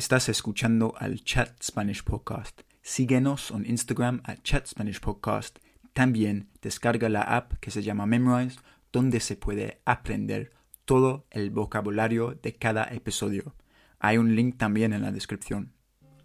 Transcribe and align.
Estás 0.00 0.30
escuchando 0.30 0.94
al 0.96 1.22
Chat 1.24 1.62
Spanish 1.62 2.02
Podcast. 2.02 2.62
Síguenos 2.80 3.50
en 3.50 3.68
Instagram 3.68 4.22
a 4.24 4.34
Chat 4.36 4.66
Spanish 4.66 4.98
Podcast. 4.98 5.58
También 5.92 6.48
descarga 6.62 7.10
la 7.10 7.20
app 7.20 7.52
que 7.60 7.70
se 7.70 7.82
llama 7.82 8.06
Memrise, 8.06 8.58
donde 8.92 9.20
se 9.20 9.36
puede 9.36 9.82
aprender 9.84 10.52
todo 10.86 11.26
el 11.30 11.50
vocabulario 11.50 12.34
de 12.42 12.54
cada 12.54 12.84
episodio. 12.84 13.54
Hay 13.98 14.16
un 14.16 14.34
link 14.34 14.56
también 14.56 14.94
en 14.94 15.02
la 15.02 15.12
descripción. 15.12 15.74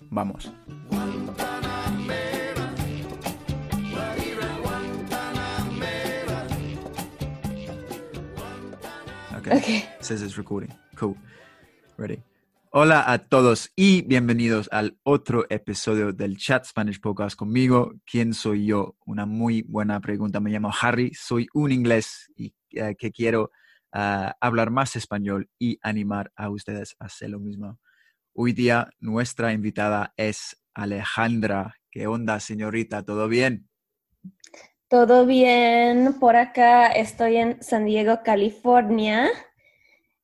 Vamos. 0.10 0.54
Okay. 9.38 9.58
Okay. 9.58 9.84
Says 10.00 10.22
it's 10.22 10.38
recording. 10.38 10.74
Cool. 10.96 11.18
Ready. 11.98 12.24
Hola 12.78 13.10
a 13.10 13.20
todos 13.20 13.72
y 13.78 14.02
bienvenidos 14.02 14.68
al 14.70 15.00
otro 15.04 15.46
episodio 15.50 16.12
del 16.12 16.36
Chat 16.36 16.66
Spanish 16.66 17.00
Podcast 17.00 17.38
conmigo. 17.38 17.94
¿Quién 18.06 18.34
soy 18.34 18.66
yo? 18.66 18.98
Una 19.06 19.26
muy 19.26 19.62
buena 19.62 20.02
pregunta. 20.02 20.42
Me 20.42 20.50
llamo 20.50 20.74
Harry, 20.82 21.14
soy 21.14 21.48
un 21.54 21.72
inglés 21.72 22.30
y 22.36 22.54
eh, 22.72 22.98
que 23.00 23.14
quiero 23.14 23.44
uh, 23.94 24.30
hablar 24.42 24.72
más 24.72 24.98
español 24.98 25.50
y 25.58 25.80
animar 25.84 26.34
a 26.36 26.50
ustedes 26.50 26.98
a 27.00 27.06
hacer 27.06 27.30
lo 27.30 27.40
mismo. 27.40 27.80
Hoy 28.34 28.52
día 28.52 28.90
nuestra 29.00 29.54
invitada 29.54 30.14
es 30.18 30.62
Alejandra. 30.74 31.78
¿Qué 31.90 32.08
onda, 32.08 32.42
señorita? 32.42 33.04
¿Todo 33.04 33.30
bien? 33.30 33.70
Todo 34.90 35.26
bien, 35.26 36.18
por 36.20 36.36
acá 36.36 36.88
estoy 36.88 37.38
en 37.38 37.64
San 37.64 37.86
Diego, 37.86 38.20
California. 38.22 39.30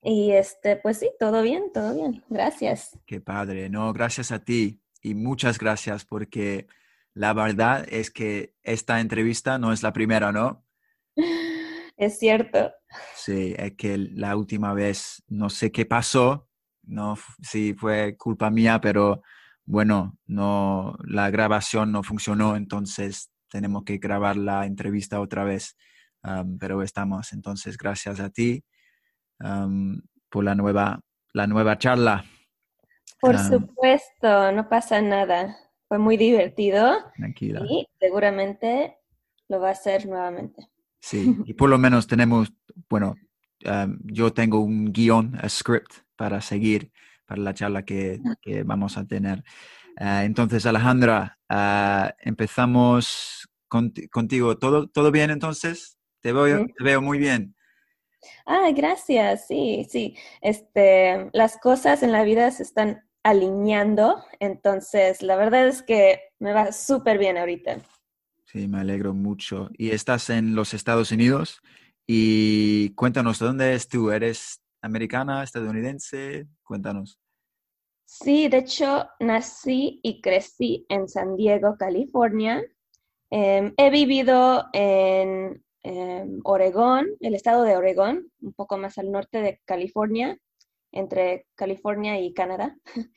Y 0.04 0.32
este, 0.32 0.78
pues 0.78 0.98
sí, 0.98 1.12
todo 1.20 1.44
bien, 1.44 1.72
todo 1.73 1.96
bien. 1.96 2.23
Gracias. 2.30 2.98
Qué 3.05 3.22
padre. 3.22 3.70
No, 3.70 3.94
gracias 3.94 4.32
a 4.32 4.44
ti 4.44 4.82
y 5.02 5.14
muchas 5.14 5.59
gracias 5.59 6.05
porque 6.05 6.68
la 7.14 7.34
verdad 7.34 7.86
es 7.89 8.09
que 8.09 8.56
esta 8.64 9.00
entrevista 9.00 9.59
no 9.59 9.72
es 9.72 9.84
la 9.84 9.94
primera, 9.94 10.31
¿no? 10.31 10.66
Es 11.98 12.17
cierto. 12.17 12.72
Sí, 13.16 13.53
es 13.56 13.75
que 13.75 13.95
la 13.98 14.36
última 14.36 14.73
vez 14.73 15.23
no 15.28 15.52
sé 15.52 15.72
qué 15.72 15.86
pasó, 15.86 16.50
no, 16.81 17.16
sí 17.44 17.75
fue 17.78 18.18
culpa 18.18 18.50
mía, 18.50 18.81
pero 18.81 19.22
bueno, 19.66 20.18
no, 20.25 20.97
la 21.03 21.30
grabación 21.30 21.92
no 21.92 22.02
funcionó, 22.02 22.56
entonces 22.56 23.30
tenemos 23.50 23.84
que 23.84 24.00
grabar 24.00 24.36
la 24.36 24.66
entrevista 24.66 25.20
otra 25.20 25.44
vez. 25.44 25.78
Um, 26.23 26.58
pero 26.58 26.81
estamos, 26.81 27.34
entonces 27.34 27.78
gracias 27.78 28.20
a 28.20 28.31
ti 28.31 28.64
um, 29.44 30.02
por 30.30 30.44
la 30.44 30.56
nueva, 30.56 31.00
la 31.34 31.47
nueva 31.47 31.78
charla. 31.78 32.25
Por 33.20 33.36
um, 33.36 33.50
supuesto, 33.50 34.52
no 34.52 34.67
pasa 34.70 35.02
nada. 35.02 35.58
Fue 35.88 35.97
muy 35.97 36.17
divertido. 36.17 37.11
Tranquila. 37.16 37.62
Y 37.69 37.88
seguramente 38.00 38.97
lo 39.50 39.59
va 39.59 39.69
a 39.69 39.73
hacer 39.73 40.08
nuevamente. 40.08 40.69
Sí, 41.00 41.36
y 41.45 41.53
por 41.53 41.69
lo 41.69 41.78
menos 41.78 42.08
tenemos, 42.08 42.53
bueno, 42.89 43.16
yo 44.06 44.34
tengo 44.34 44.59
un 44.59 44.92
guion, 44.92 45.38
a 45.39 45.47
script 45.47 45.94
para 46.16 46.42
seguir 46.42 46.92
para 47.31 47.44
la 47.44 47.53
charla 47.53 47.86
que, 47.86 48.19
que 48.42 48.64
vamos 48.64 48.97
a 48.97 49.06
tener. 49.06 49.39
Uh, 49.97 50.23
entonces, 50.23 50.66
Alejandra, 50.66 51.38
uh, 51.50 52.12
empezamos 52.19 53.47
con, 53.69 53.94
contigo. 54.12 54.58
¿Todo, 54.58 54.88
¿Todo 54.88 55.12
bien 55.12 55.31
entonces? 55.31 55.97
Te 56.19 56.34
veo, 56.34 56.59
Sí. 56.59 56.73
te 56.78 56.84
veo 56.84 57.02
muy 57.02 57.17
bien. 57.19 57.56
Ah, 58.45 58.69
gracias. 58.75 59.47
Sí, 59.47 59.86
sí. 59.89 60.16
Este, 60.41 61.30
las 61.33 61.58
cosas 61.58 62.03
en 62.03 62.11
la 62.11 62.23
vida 62.23 62.52
se 62.52 62.63
están 62.63 63.03
alineando. 63.23 64.23
Entonces, 64.39 65.22
la 65.22 65.36
verdad 65.36 65.67
es 65.67 65.83
que 65.83 66.19
me 66.39 66.53
va 66.53 66.72
súper 66.72 67.17
bien 67.17 67.38
ahorita. 67.38 67.80
Sí, 68.45 68.67
me 68.67 68.80
alegro 68.80 69.13
mucho. 69.13 69.69
Y 69.78 69.91
estás 69.91 70.30
en 70.30 70.55
los 70.55 70.73
Estados 70.73 71.12
Unidos. 71.12 71.62
Y 72.06 72.94
cuéntanos, 72.96 73.40
¿de 73.40 73.46
dónde 73.46 73.68
eres 73.68 73.88
tú? 73.88 74.12
¿Eres 74.12 74.62
americana, 74.81 75.44
estadounidense? 75.44 76.47
Cuéntanos. 76.63 77.19
Sí, 78.06 78.50
de 78.50 78.57
hecho, 78.57 79.07
nací 79.22 80.01
y 80.03 80.19
crecí 80.19 80.85
en 80.90 81.07
San 81.07 81.38
Diego, 81.38 81.78
California. 81.78 82.62
Eh, 83.29 83.73
he 83.78 83.90
vivido 83.90 84.66
en 84.73 85.63
eh, 85.84 86.25
Oregón, 86.44 87.08
el 87.19 87.36
estado 87.36 87.64
de 87.64 87.75
Oregón, 87.75 88.31
un 88.42 88.53
poco 88.53 88.78
más 88.78 88.97
al 88.97 89.12
norte 89.12 89.42
de 89.42 89.62
California, 89.66 90.38
entre 90.92 91.47
California 91.56 92.19
y 92.19 92.34
Canadá. 92.34 92.78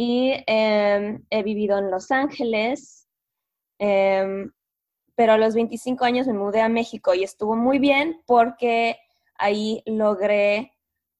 Y 0.00 0.30
eh, 0.46 1.18
he 1.28 1.42
vivido 1.42 1.76
en 1.76 1.90
Los 1.90 2.12
Ángeles, 2.12 3.08
em, 3.80 4.52
pero 5.16 5.32
a 5.32 5.38
los 5.38 5.56
25 5.56 6.04
años 6.04 6.28
me 6.28 6.34
mudé 6.34 6.60
a 6.60 6.68
México 6.68 7.14
y 7.14 7.24
estuvo 7.24 7.56
muy 7.56 7.80
bien 7.80 8.22
porque 8.24 8.96
ahí 9.34 9.82
logré 9.86 10.72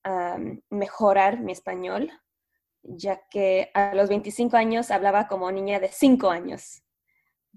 um, 0.04 0.60
mejorar 0.70 1.40
mi 1.40 1.50
español, 1.50 2.12
ya 2.84 3.20
que 3.28 3.72
a 3.74 3.96
los 3.96 4.08
25 4.08 4.56
años 4.56 4.92
hablaba 4.92 5.26
como 5.26 5.50
niña 5.50 5.80
de 5.80 5.88
5 5.88 6.30
años, 6.30 6.84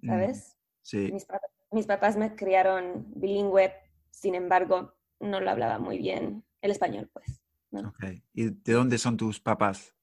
¿sabes? 0.04 0.58
Sí, 0.82 1.12
Mis, 1.12 1.28
mis 1.72 1.86
papás 1.88 2.18
me 2.18 2.36
criaron 2.36 3.06
bilingüe, 3.16 3.74
sin 4.12 4.36
embargo, 4.36 4.96
no 5.20 5.40
lo 5.42 5.50
hablaba 5.52 5.80
muy 5.80 5.98
bien 5.98 6.44
el 6.62 6.72
español, 6.72 7.10
pues. 7.14 7.42
¿no? 7.72 7.90
ok. 7.90 8.04
¿Y 8.34 8.50
de 8.50 8.74
dónde 8.74 8.98
son 8.98 9.18
tus 9.18 9.40
papás? 9.40 9.96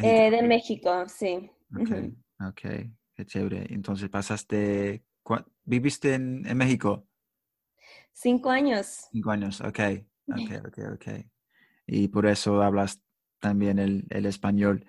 Eh, 0.00 0.30
de 0.30 0.42
México, 0.42 1.06
sí. 1.08 1.50
Ok, 1.74 1.90
ok, 2.40 2.60
qué 3.14 3.26
chévere. 3.26 3.66
Entonces 3.72 4.08
pasaste, 4.08 5.04
¿cuá- 5.22 5.46
¿viviste 5.64 6.14
en, 6.14 6.46
en 6.46 6.56
México? 6.56 7.06
Cinco 8.12 8.50
años. 8.50 9.08
Cinco 9.10 9.30
años, 9.30 9.60
ok, 9.60 9.80
ok, 10.30 10.50
ok, 10.66 10.78
ok. 10.94 11.06
Y 11.86 12.08
por 12.08 12.26
eso 12.26 12.62
hablas 12.62 13.02
también 13.40 13.78
el, 13.78 14.06
el 14.10 14.26
español. 14.26 14.86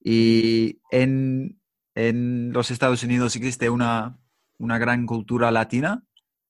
Y 0.00 0.80
en, 0.90 1.60
en 1.94 2.52
los 2.52 2.70
Estados 2.70 3.02
Unidos 3.04 3.36
existe 3.36 3.70
una, 3.70 4.18
una 4.58 4.78
gran 4.78 5.06
cultura 5.06 5.50
latina 5.50 6.04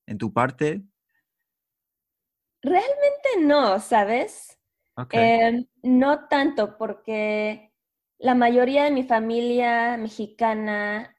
en 0.06 0.19
tu 0.19 0.32
parte. 0.32 0.82
Realmente 2.62 3.28
no, 3.41 3.78
¿sabes? 3.81 4.59
Eh, 5.10 5.66
no 5.82 6.28
tanto, 6.28 6.78
porque 6.78 7.72
la 8.19 8.34
mayoría 8.34 8.84
de 8.84 8.91
mi 8.91 9.03
familia 9.03 9.97
mexicana 9.97 11.15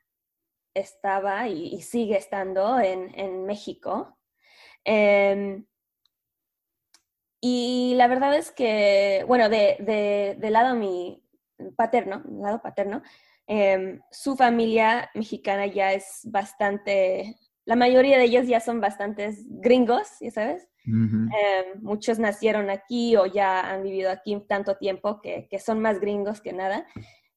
estaba 0.74 1.48
y, 1.48 1.68
y 1.68 1.82
sigue 1.82 2.18
estando 2.18 2.80
en, 2.80 3.18
en 3.20 3.46
México. 3.46 4.18
Em, 4.84 5.66
y 7.42 7.94
la 7.96 8.08
verdad 8.08 8.36
es 8.36 8.52
que, 8.52 9.24
bueno, 9.28 9.50
de, 9.50 9.78
de, 9.80 10.36
del 10.40 10.54
lado 10.54 10.76
mi 10.76 11.24
paterno, 11.76 12.24
lado 12.42 12.62
paterno, 12.62 13.02
em, 13.48 14.02
su 14.12 14.36
familia 14.36 15.10
mexicana 15.14 15.66
ya 15.68 15.94
es 15.94 16.22
bastante, 16.26 17.36
la 17.66 17.76
mayoría 17.76 18.18
de 18.18 18.26
ellos 18.26 18.48
ya 18.48 18.60
son 18.60 18.80
bastantes 18.82 19.44
gringos, 19.48 20.08
¿ya 20.22 20.32
sabes? 20.32 20.68
Eh, 21.34 21.74
muchos 21.82 22.20
nacieron 22.20 22.70
aquí 22.70 23.16
o 23.16 23.26
ya 23.26 23.62
han 23.72 23.84
vivido 23.84 24.12
aquí 24.12 24.40
tanto 24.48 24.78
tiempo 24.78 25.20
que, 25.22 25.48
que 25.50 25.60
son 25.60 25.80
más 25.82 26.00
gringos 26.00 26.42
que 26.42 26.54
nada. 26.54 26.86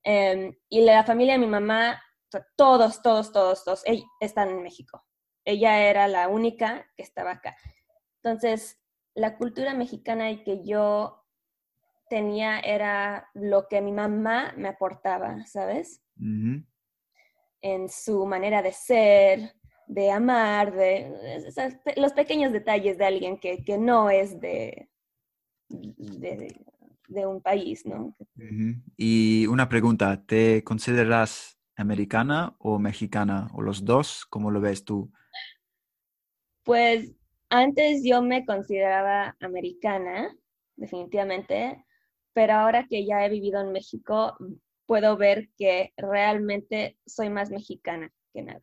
Eh, 0.05 0.59
y 0.69 0.83
la 0.83 1.03
familia 1.05 1.35
de 1.35 1.39
mi 1.41 1.47
mamá, 1.47 2.01
to- 2.31 2.45
todos, 2.57 3.01
todos, 3.03 3.33
todos, 3.33 3.65
todos, 3.65 3.85
están 4.21 4.51
en 4.51 4.63
México. 4.63 5.03
Ella 5.45 5.81
era 5.89 6.09
la 6.09 6.29
única 6.29 6.87
que 6.97 7.03
estaba 7.03 7.33
acá. 7.33 7.57
Entonces, 8.23 8.79
la 9.15 9.37
cultura 9.39 9.73
mexicana 9.75 10.31
y 10.31 10.43
que 10.45 10.63
yo 10.65 11.25
tenía 12.09 12.61
era 12.61 13.29
lo 13.35 13.69
que 13.69 13.81
mi 13.81 13.93
mamá 13.93 14.55
me 14.57 14.69
aportaba, 14.69 15.45
¿sabes? 15.47 16.03
en 17.61 17.89
su 17.89 18.27
manera 18.27 18.63
de 18.63 18.73
ser, 18.73 19.55
de 19.87 20.11
amar, 20.11 20.73
de 20.73 21.51
los 21.97 22.13
pequeños 22.13 22.53
detalles 22.53 22.99
de 22.99 23.05
alguien 23.05 23.39
que, 23.39 23.65
que 23.65 23.79
no 23.79 24.11
es 24.11 24.41
de, 24.41 24.89
de, 25.69 26.55
de 27.09 27.27
un 27.27 27.41
país, 27.41 27.85
¿no? 27.87 28.17
Y 28.97 29.47
una 29.47 29.69
pregunta, 29.69 30.25
¿te 30.25 30.63
consideras 30.63 31.59
americana 31.77 32.55
o 32.59 32.79
mexicana 32.79 33.49
o 33.55 33.63
los 33.63 33.85
dos? 33.85 34.27
¿Cómo 34.27 34.51
lo 34.51 34.61
ves 34.61 34.85
tú? 34.85 35.11
Pues 36.65 37.13
antes 37.51 38.03
yo 38.05 38.21
me 38.23 38.45
consideraba 38.45 39.37
americana, 39.41 40.37
definitivamente, 40.77 41.85
pero 42.39 42.53
ahora 42.53 42.87
que 42.89 43.05
ya 43.05 43.27
he 43.27 43.29
vivido 43.29 43.61
en 43.61 43.73
México, 43.73 44.37
puedo 44.87 45.17
ver 45.17 45.49
que 45.59 45.93
realmente 45.97 46.97
soy 47.05 47.31
más 47.31 47.51
mexicana 47.51 48.13
que 48.33 48.43
nada. 48.43 48.63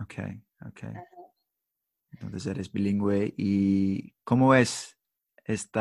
Ok, 0.00 0.14
ok. 0.66 0.82
Entonces 2.10 2.44
eres 2.46 2.72
bilingüe. 2.72 3.32
¿Y 3.36 4.16
cómo 4.24 4.52
es 4.56 4.98
este 5.44 5.80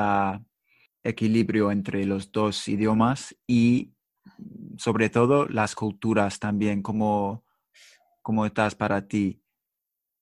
equilibrio 1.03 1.71
entre 1.71 2.05
los 2.05 2.31
dos 2.31 2.67
idiomas 2.67 3.35
y 3.47 3.95
sobre 4.77 5.09
todo 5.09 5.47
las 5.47 5.73
culturas 5.73 6.37
también, 6.37 6.83
¿cómo, 6.83 7.45
cómo 8.21 8.45
estás 8.45 8.75
para 8.75 9.07
ti? 9.07 9.41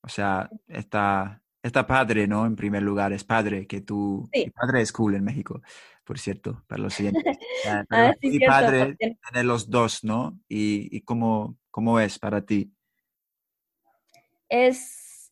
O 0.01 0.07
sea, 0.07 0.49
está, 0.65 1.43
está 1.61 1.85
padre, 1.85 2.25
¿no? 2.25 2.45
En 2.45 2.55
primer 2.55 2.83
lugar, 2.83 3.11
es 3.11 3.25
padre 3.25 3.67
que 3.67 3.81
tú... 3.81 4.29
Padre 4.55 4.81
es 4.81 4.93
cool 4.93 5.15
en 5.15 5.25
México, 5.25 5.61
por 6.11 6.19
cierto, 6.19 6.61
para 6.67 6.81
los 6.81 6.93
siguientes. 6.93 7.23
ah, 7.89 8.13
sí, 8.19 8.37
padre 8.45 8.97
tener 8.97 9.45
los 9.45 9.69
dos, 9.69 10.03
¿no? 10.03 10.37
¿Y, 10.49 10.93
y 10.93 11.03
cómo, 11.03 11.55
cómo 11.69 12.01
es 12.01 12.19
para 12.19 12.45
ti? 12.45 12.69
Es, 14.49 15.31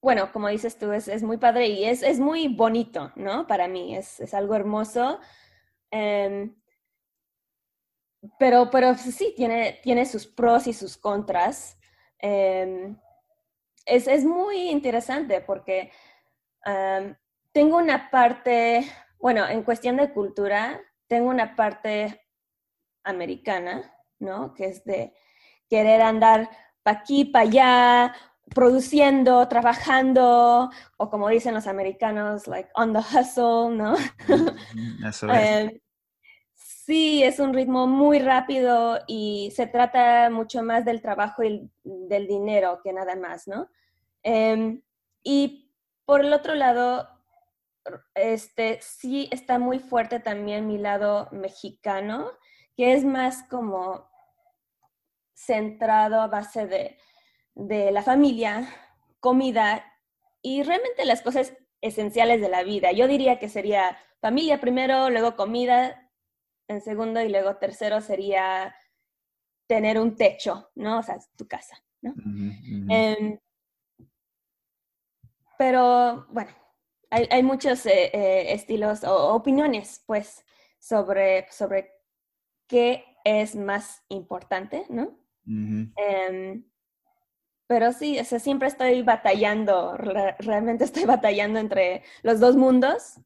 bueno, 0.00 0.32
como 0.32 0.48
dices 0.48 0.78
tú, 0.78 0.90
es, 0.92 1.06
es 1.06 1.22
muy 1.22 1.36
padre 1.36 1.68
y 1.68 1.84
es, 1.84 2.02
es, 2.02 2.18
muy 2.18 2.48
bonito, 2.48 3.12
¿no? 3.14 3.46
Para 3.46 3.68
mí, 3.68 3.94
es, 3.94 4.20
es 4.20 4.32
algo 4.32 4.54
hermoso. 4.54 5.20
Em, 5.90 6.56
pero, 8.38 8.70
pero 8.70 8.94
sí, 8.94 9.34
tiene, 9.36 9.80
tiene 9.82 10.06
sus 10.06 10.26
pros 10.26 10.66
y 10.66 10.72
sus 10.72 10.96
contras. 10.96 11.78
Em, 12.20 12.96
es, 13.84 14.08
es, 14.08 14.24
muy 14.24 14.70
interesante 14.70 15.42
porque 15.42 15.92
tengo 17.52 17.76
una 17.76 18.10
parte, 18.10 18.90
bueno, 19.24 19.48
en 19.48 19.62
cuestión 19.62 19.96
de 19.96 20.12
cultura, 20.12 20.78
tengo 21.06 21.30
una 21.30 21.56
parte 21.56 22.28
americana, 23.04 23.90
¿no? 24.18 24.52
Que 24.52 24.66
es 24.66 24.84
de 24.84 25.14
querer 25.66 26.02
andar 26.02 26.50
para 26.82 26.98
aquí, 26.98 27.24
para 27.24 27.48
allá, 27.48 28.14
produciendo, 28.54 29.48
trabajando, 29.48 30.70
o 30.98 31.08
como 31.08 31.30
dicen 31.30 31.54
los 31.54 31.66
americanos, 31.66 32.46
like 32.48 32.68
on 32.74 32.92
the 32.92 32.98
hustle, 32.98 33.74
¿no? 33.74 33.94
Eso 35.08 35.32
es. 35.32 35.48
Em, 35.48 35.80
sí, 36.52 37.22
es 37.22 37.40
un 37.40 37.54
ritmo 37.54 37.86
muy 37.86 38.18
rápido 38.18 38.98
y 39.06 39.50
se 39.56 39.66
trata 39.66 40.28
mucho 40.28 40.62
más 40.62 40.84
del 40.84 41.00
trabajo 41.00 41.42
y 41.42 41.70
del 41.82 42.26
dinero 42.26 42.78
que 42.84 42.92
nada 42.92 43.16
más, 43.16 43.48
¿no? 43.48 43.70
Em, 44.22 44.82
y 45.22 45.72
por 46.04 46.22
el 46.22 46.34
otro 46.34 46.54
lado, 46.54 47.13
este, 48.14 48.78
sí 48.80 49.28
está 49.32 49.58
muy 49.58 49.78
fuerte 49.78 50.20
también 50.20 50.66
mi 50.66 50.78
lado 50.78 51.28
mexicano, 51.32 52.30
que 52.76 52.94
es 52.94 53.04
más 53.04 53.42
como 53.48 54.08
centrado 55.34 56.20
a 56.20 56.28
base 56.28 56.66
de, 56.66 56.98
de 57.54 57.90
la 57.90 58.02
familia, 58.02 58.68
comida 59.20 59.84
y 60.42 60.62
realmente 60.62 61.04
las 61.04 61.22
cosas 61.22 61.54
esenciales 61.80 62.40
de 62.40 62.48
la 62.48 62.62
vida. 62.62 62.92
Yo 62.92 63.08
diría 63.08 63.38
que 63.38 63.48
sería 63.48 63.98
familia 64.20 64.60
primero, 64.60 65.10
luego 65.10 65.36
comida 65.36 66.10
en 66.68 66.80
segundo 66.80 67.20
y 67.20 67.28
luego 67.28 67.56
tercero 67.56 68.00
sería 68.00 68.74
tener 69.66 69.98
un 69.98 70.16
techo, 70.16 70.70
¿no? 70.74 70.98
O 70.98 71.02
sea, 71.02 71.18
tu 71.36 71.46
casa, 71.46 71.76
¿no? 72.00 72.14
Em, 72.88 73.38
pero 75.58 76.26
bueno, 76.30 76.50
hay, 77.10 77.42
muchos 77.42 77.86
eh, 77.86 78.10
eh, 78.12 78.52
estilos 78.52 79.04
o 79.04 79.34
opiniones, 79.34 80.02
pues, 80.06 80.44
sobre, 80.78 81.46
sobre 81.50 81.90
qué 82.66 83.04
es 83.24 83.56
más 83.56 84.04
importante, 84.08 84.84
¿no? 84.88 85.18
Em, 85.46 86.64
pero 87.66 87.92
sí, 87.92 88.18
o 88.18 88.24
siempre 88.24 88.68
estoy 88.68 89.02
batallando, 89.02 89.96
realmente 89.96 90.84
estoy 90.84 91.04
batallando 91.06 91.58
entre 91.58 92.02
los 92.22 92.40
dos 92.40 92.56
mundos. 92.56 93.20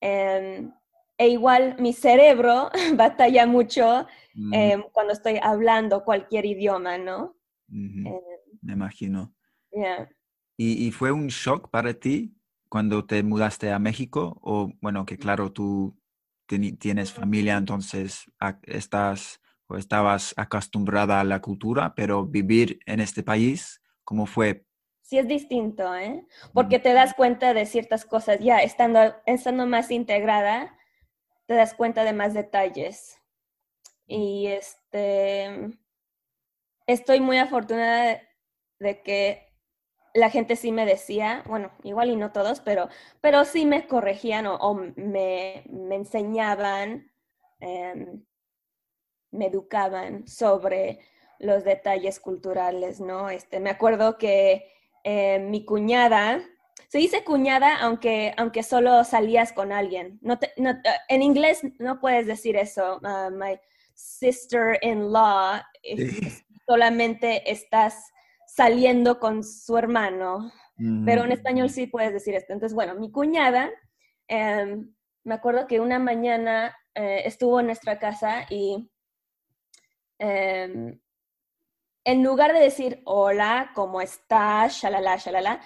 Em, 0.00 0.72
e 1.16 1.28
igual 1.28 1.76
mi 1.78 1.92
cerebro 1.92 2.70
batalla 2.96 3.46
mucho 3.46 4.06
em, 4.52 4.82
cuando 4.92 5.12
estoy 5.12 5.38
hablando 5.42 6.04
cualquier 6.04 6.44
idioma, 6.44 6.98
¿no? 6.98 7.36
Me 7.68 8.72
imagino. 8.72 9.34
¿Y, 10.56 10.86
¿Y, 10.86 10.90
fue 10.92 11.10
un 11.10 11.26
shock 11.26 11.70
para 11.70 11.94
ti 11.94 12.36
cuando 12.74 13.06
te 13.06 13.22
mudaste 13.22 13.70
a 13.70 13.78
México? 13.78 14.40
O 14.42 14.68
bueno, 14.80 15.06
que 15.06 15.16
claro, 15.16 15.52
tú 15.52 15.96
tienes 16.48 17.12
familia, 17.12 17.56
entonces 17.56 18.24
estás 18.64 19.40
o 19.68 19.76
estabas 19.76 20.34
acostumbrada 20.36 21.20
a 21.20 21.24
la 21.24 21.40
cultura, 21.40 21.94
pero 21.94 22.26
vivir 22.26 22.80
en 22.86 22.98
este 22.98 23.22
país, 23.22 23.80
¿cómo 24.02 24.26
fue? 24.26 24.66
Sí 25.02 25.18
es 25.18 25.28
distinto, 25.28 25.94
¿eh? 25.94 26.26
Porque 26.52 26.80
te 26.80 26.92
das 26.94 27.14
cuenta 27.14 27.54
de 27.54 27.64
ciertas 27.64 28.04
cosas, 28.04 28.40
ya 28.40 28.58
estando, 28.58 29.14
estando 29.24 29.68
más 29.68 29.92
integrada, 29.92 30.76
te 31.46 31.54
das 31.54 31.74
cuenta 31.74 32.02
de 32.02 32.12
más 32.12 32.34
detalles. 32.34 33.18
Y 34.08 34.48
este, 34.48 35.78
estoy 36.88 37.20
muy 37.20 37.38
afortunada 37.38 38.20
de, 38.80 39.02
que 39.02 39.53
la 40.14 40.30
gente 40.30 40.56
sí 40.56 40.72
me 40.72 40.86
decía, 40.86 41.42
bueno, 41.46 41.72
igual 41.82 42.10
y 42.10 42.16
no 42.16 42.32
todos, 42.32 42.60
pero, 42.60 42.88
pero 43.20 43.44
sí 43.44 43.66
me 43.66 43.86
corregían 43.86 44.46
o, 44.46 44.74
me, 44.96 45.64
me, 45.68 45.96
enseñaban 45.96 47.10
em, 47.60 48.24
me 49.34 49.46
educaban 49.46 50.26
sobre 50.26 51.00
los 51.38 51.64
detalles 51.64 52.20
culturales, 52.20 53.00
¿no? 53.00 53.28
Este, 53.28 53.60
me 53.60 53.70
acuerdo 53.70 54.16
que 54.16 54.70
eh, 55.02 55.40
mi 55.40 55.64
cuñada, 55.64 56.42
se 56.88 56.98
dice 56.98 57.24
cuñada 57.24 57.76
aunque, 57.80 58.32
aunque 58.36 58.62
solo 58.62 59.02
salías 59.04 59.52
con 59.52 59.72
alguien. 59.72 60.18
No, 60.22 60.38
en 61.08 61.22
inglés 61.22 61.62
no 61.78 62.00
puedes 62.00 62.26
decir 62.26 62.56
eso, 62.56 63.00
uh, 63.02 63.30
my 63.30 63.58
sister-in-law, 63.94 65.60
solamente 66.66 67.50
estás 67.50 68.13
saliendo 68.54 69.18
con 69.18 69.42
su 69.42 69.76
hermano, 69.76 70.52
pero 71.04 71.24
en 71.24 71.32
español 71.32 71.70
sí 71.70 71.86
puedes 71.86 72.12
decir 72.12 72.34
esto. 72.34 72.52
Entonces, 72.52 72.74
bueno, 72.74 72.94
mi 72.94 73.10
cuñada, 73.10 73.70
em, 74.28 74.94
me 75.24 75.34
acuerdo 75.34 75.66
que 75.66 75.80
una 75.80 75.98
mañana 75.98 76.76
eh, 76.94 77.22
estuvo 77.24 77.60
en 77.60 77.66
nuestra 77.66 77.98
casa 77.98 78.46
y 78.50 78.90
Em, 80.18 81.00
en 82.04 82.22
lugar 82.22 82.52
de 82.52 82.60
decir 82.60 83.02
hola, 83.04 83.72
¿cómo 83.74 84.00
estás? 84.00 84.74
Shalala, 84.80 85.16
shalala, 85.16 85.60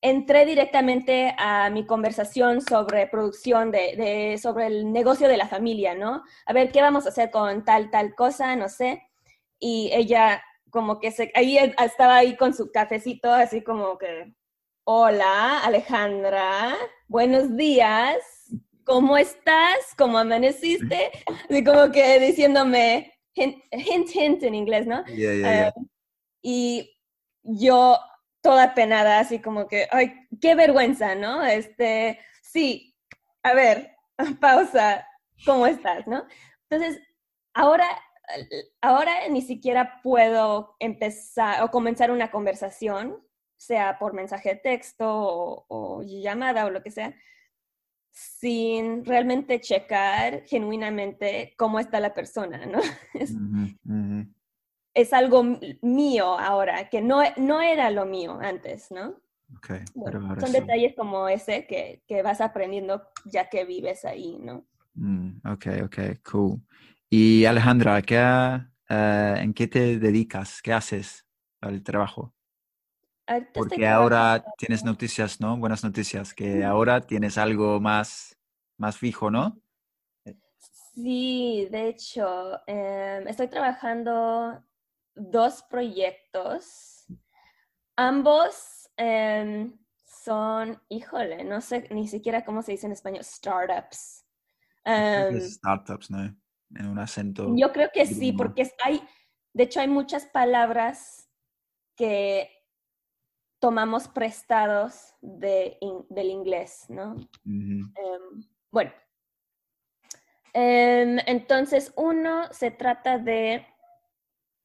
entré 0.00 0.44
directamente 0.46 1.34
a 1.38 1.70
mi 1.70 1.86
conversación 1.86 2.60
sobre 2.60 3.06
producción, 3.06 3.70
de, 3.70 4.38
sobre 4.42 4.66
el 4.66 4.92
negocio 4.92 5.28
de 5.28 5.36
la 5.36 5.48
familia, 5.48 5.94
¿no? 5.94 6.24
A 6.46 6.52
ver, 6.52 6.72
¿qué 6.72 6.82
vamos 6.82 7.06
a 7.06 7.10
hacer 7.10 7.30
con 7.30 7.64
tal, 7.64 7.90
tal 7.90 8.14
cosa? 8.14 8.56
No 8.56 8.68
sé. 8.68 9.08
Y 9.58 9.90
ella 9.92 10.42
como 10.72 10.98
que 10.98 11.10
se, 11.10 11.30
ahí 11.34 11.58
estaba 11.58 12.16
ahí 12.16 12.34
con 12.34 12.54
su 12.54 12.72
cafecito, 12.72 13.30
así 13.30 13.62
como 13.62 13.98
que, 13.98 14.32
hola, 14.84 15.58
Alejandra, 15.58 16.74
buenos 17.06 17.54
días, 17.56 18.16
¿cómo 18.82 19.18
estás? 19.18 19.94
¿Cómo 19.98 20.16
amaneciste? 20.16 21.10
Así 21.50 21.62
como 21.62 21.92
que 21.92 22.18
diciéndome, 22.20 23.12
hint, 23.34 23.62
hint, 24.14 24.42
en 24.44 24.54
inglés, 24.54 24.86
¿no? 24.86 25.04
Eh, 25.06 25.70
y 26.40 26.98
yo 27.42 27.98
toda 28.40 28.74
penada, 28.74 29.18
así 29.18 29.40
como 29.40 29.68
que, 29.68 29.86
ay, 29.90 30.26
qué 30.40 30.54
vergüenza, 30.54 31.14
¿no? 31.14 31.44
Este, 31.44 32.18
sí, 32.42 32.96
a 33.42 33.52
ver, 33.52 33.94
pausa, 34.40 35.06
¿cómo 35.44 35.66
estás, 35.66 36.06
no? 36.06 36.26
Entonces, 36.70 36.98
ahora, 37.52 37.86
ahora 38.80 39.28
ni 39.28 39.42
siquiera 39.42 40.00
puedo 40.02 40.76
empezar 40.78 41.62
o 41.62 41.70
comenzar 41.70 42.10
una 42.10 42.30
conversación, 42.30 43.18
sea 43.56 43.98
por 43.98 44.12
mensaje 44.12 44.50
de 44.50 44.56
texto 44.56 45.64
o 45.68 46.02
llamada 46.02 46.66
o 46.66 46.70
lo 46.70 46.82
que 46.82 46.90
sea, 46.90 47.14
sin 48.12 49.04
realmente 49.04 49.60
checar 49.60 50.44
genuinamente 50.44 51.54
cómo 51.56 51.78
está 51.80 51.98
la 51.98 52.14
persona, 52.14 52.66
¿no? 52.66 52.80
Es, 54.94 55.14
algo 55.14 55.42
mío 55.80 56.38
ahora, 56.38 56.90
que 56.90 57.00
no, 57.00 57.22
no 57.38 57.62
era 57.62 57.88
lo 57.88 58.04
mío 58.04 58.38
antes, 58.42 58.90
¿no? 58.90 59.16
Okay, 59.56 59.80
son 60.38 60.52
detalles 60.52 60.94
como 60.94 61.28
ese 61.28 61.66
que, 61.66 62.02
que, 62.06 62.22
vas 62.22 62.42
aprendiendo 62.42 63.02
ya 63.24 63.48
que 63.48 63.64
vives 63.64 64.04
ahí, 64.04 64.36
¿no? 64.38 64.66
Mm, 64.92 65.38
ok, 65.46 65.66
ok, 65.84 65.98
cool. 66.30 66.60
Y 67.14 67.44
Alejandra, 67.44 68.00
¿qué, 68.00 68.16
¿en 68.88 69.52
qué 69.52 69.68
te 69.68 69.98
dedicas? 69.98 70.62
¿Qué 70.62 70.72
haces 70.72 71.26
al 71.60 71.82
trabajo? 71.82 72.34
Porque 73.52 73.86
ahora 73.86 74.42
tienes 74.56 74.82
noticias, 74.82 75.38
¿no? 75.38 75.58
Buenas 75.58 75.84
noticias, 75.84 76.32
que 76.32 76.64
ahora 76.64 77.02
tienes 77.02 77.36
algo 77.36 77.80
más, 77.80 78.38
más 78.78 78.96
fijo, 78.96 79.30
¿no? 79.30 79.60
Sí, 80.94 81.68
de 81.70 81.88
hecho, 81.88 82.66
em, 82.66 83.28
estoy 83.28 83.48
trabajando 83.48 84.64
dos 85.14 85.62
proyectos. 85.64 87.04
Ambos 87.94 88.88
em, 88.96 89.78
son, 90.06 90.80
híjole, 90.88 91.44
no 91.44 91.60
sé 91.60 91.88
ni 91.90 92.08
siquiera 92.08 92.42
cómo 92.42 92.62
se 92.62 92.72
dice 92.72 92.86
en 92.86 92.92
español, 92.92 93.22
startups. 93.22 94.24
Em, 94.86 95.38
startups, 95.40 96.10
¿no? 96.10 96.41
En 96.76 96.86
un 96.86 96.98
acento. 96.98 97.52
Yo 97.56 97.72
creo 97.72 97.90
que 97.92 98.06
sí, 98.06 98.32
porque 98.32 98.70
hay, 98.84 99.02
de 99.52 99.64
hecho 99.64 99.80
hay 99.80 99.88
muchas 99.88 100.26
palabras 100.26 101.28
que 101.96 102.50
tomamos 103.60 104.08
prestados 104.08 105.14
de, 105.20 105.78
del 106.08 106.30
inglés, 106.30 106.86
¿no? 106.88 107.14
Em, 107.44 107.92
bueno, 108.72 108.92
em, 110.52 111.18
entonces 111.26 111.92
uno 111.96 112.52
se 112.52 112.72
trata 112.72 113.18
de 113.18 113.64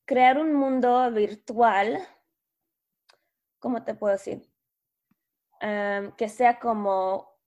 crear 0.05 0.39
un 0.39 0.55
mundo 0.55 1.11
virtual, 1.11 1.99
¿cómo 3.59 3.83
te 3.83 3.93
puedo 3.93 4.13
decir? 4.13 4.49
Em, 5.61 6.11
que 6.13 6.29
sea 6.29 6.59
como 6.59 7.37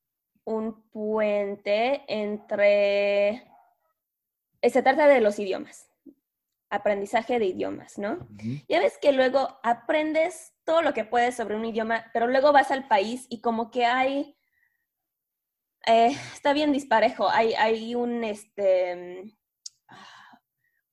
un 0.45 0.89
puente 0.91 2.05
entre... 2.07 3.50
Se 4.63 4.83
trata 4.83 5.07
de 5.07 5.21
los 5.21 5.39
idiomas, 5.39 5.89
aprendizaje 6.69 7.39
de 7.39 7.47
idiomas, 7.47 7.99
¿no? 7.99 8.29
Ya 8.69 8.81
ves 8.81 8.99
que 9.01 9.13
luego 9.13 9.59
aprendes 9.63 10.53
todo 10.65 10.83
lo 10.83 10.93
que 10.93 11.05
puedes 11.05 11.37
sobre 11.37 11.57
un 11.57 11.65
idioma, 11.65 12.11
pero 12.13 12.27
luego 12.27 12.53
vas 12.53 12.71
al 12.71 12.87
país 12.87 13.27
y 13.29 13.41
como 13.41 13.71
que 13.71 13.87
hay... 13.87 14.37
Eh, 15.87 16.15
está 16.35 16.53
bien 16.53 16.73
disparejo, 16.73 17.29
hay, 17.31 17.55
hay 17.55 17.95
un 17.95 18.23
este, 18.23 19.35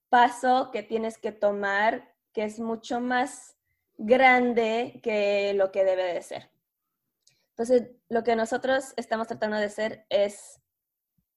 paso 0.10 0.72
que 0.72 0.84
tienes 0.84 1.18
que 1.18 1.32
tomar 1.32 2.16
que 2.34 2.44
es 2.44 2.60
mucho 2.60 3.00
más 3.02 3.58
grande 3.98 5.00
que 5.04 5.54
lo 5.56 5.72
que 5.72 5.84
debe 5.84 6.14
de 6.14 6.22
ser. 6.22 6.52
Entonces, 7.50 7.90
lo 8.10 8.24
que 8.24 8.36
nosotros 8.36 8.94
estamos 8.98 9.28
tratando 9.28 9.58
de 9.58 9.66
hacer 9.66 10.06
es 10.10 10.62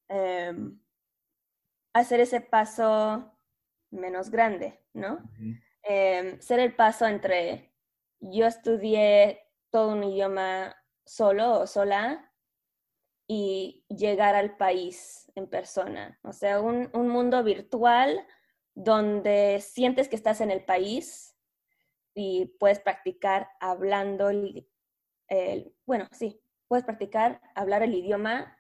em, 0.09 0.79
hacer 1.92 2.20
ese 2.20 2.40
paso 2.40 3.32
menos 3.90 4.30
grande, 4.30 4.80
¿no? 4.92 5.18
Em, 5.82 6.40
ser 6.40 6.61
el 6.61 6.75
paso 6.75 7.06
entre 7.06 7.70
yo 8.20 8.47
estudié 8.47 9.40
todo 9.70 9.92
un 9.92 10.04
idioma 10.04 10.76
solo 11.06 11.61
o 11.61 11.66
sola 11.66 12.30
y 13.26 13.85
llegar 13.88 14.35
al 14.35 14.56
país 14.56 15.30
en 15.35 15.49
persona. 15.49 16.18
O 16.23 16.32
sea, 16.32 16.61
un, 16.61 16.90
mundo 16.92 17.42
virtual 17.42 18.26
donde 18.75 19.61
sientes 19.61 20.09
que 20.09 20.16
estás 20.16 20.40
en 20.40 20.50
el 20.50 20.64
país 20.64 21.37
y 22.14 22.47
puedes 22.59 22.80
practicar 22.80 23.49
hablando 23.61 24.30
el, 24.30 24.68
bueno, 25.87 26.09
sí, 26.12 26.42
puedes 26.68 26.85
practicar 26.85 27.40
hablar 27.54 27.82
el 27.82 27.94
idioma 27.94 28.59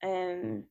em, 0.00 0.68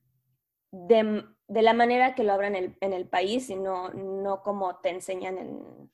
de, 0.72 1.24
la 1.48 1.74
manera 1.74 2.16
que 2.16 2.24
lo 2.24 2.34
hablan 2.34 2.56
en 2.56 2.94
el, 2.94 3.08
país 3.08 3.50
y 3.50 3.56
no, 3.56 3.90
no 3.90 4.42
como 4.44 4.78
te 4.80 4.90
enseñan 4.90 5.38
en, 5.38 5.92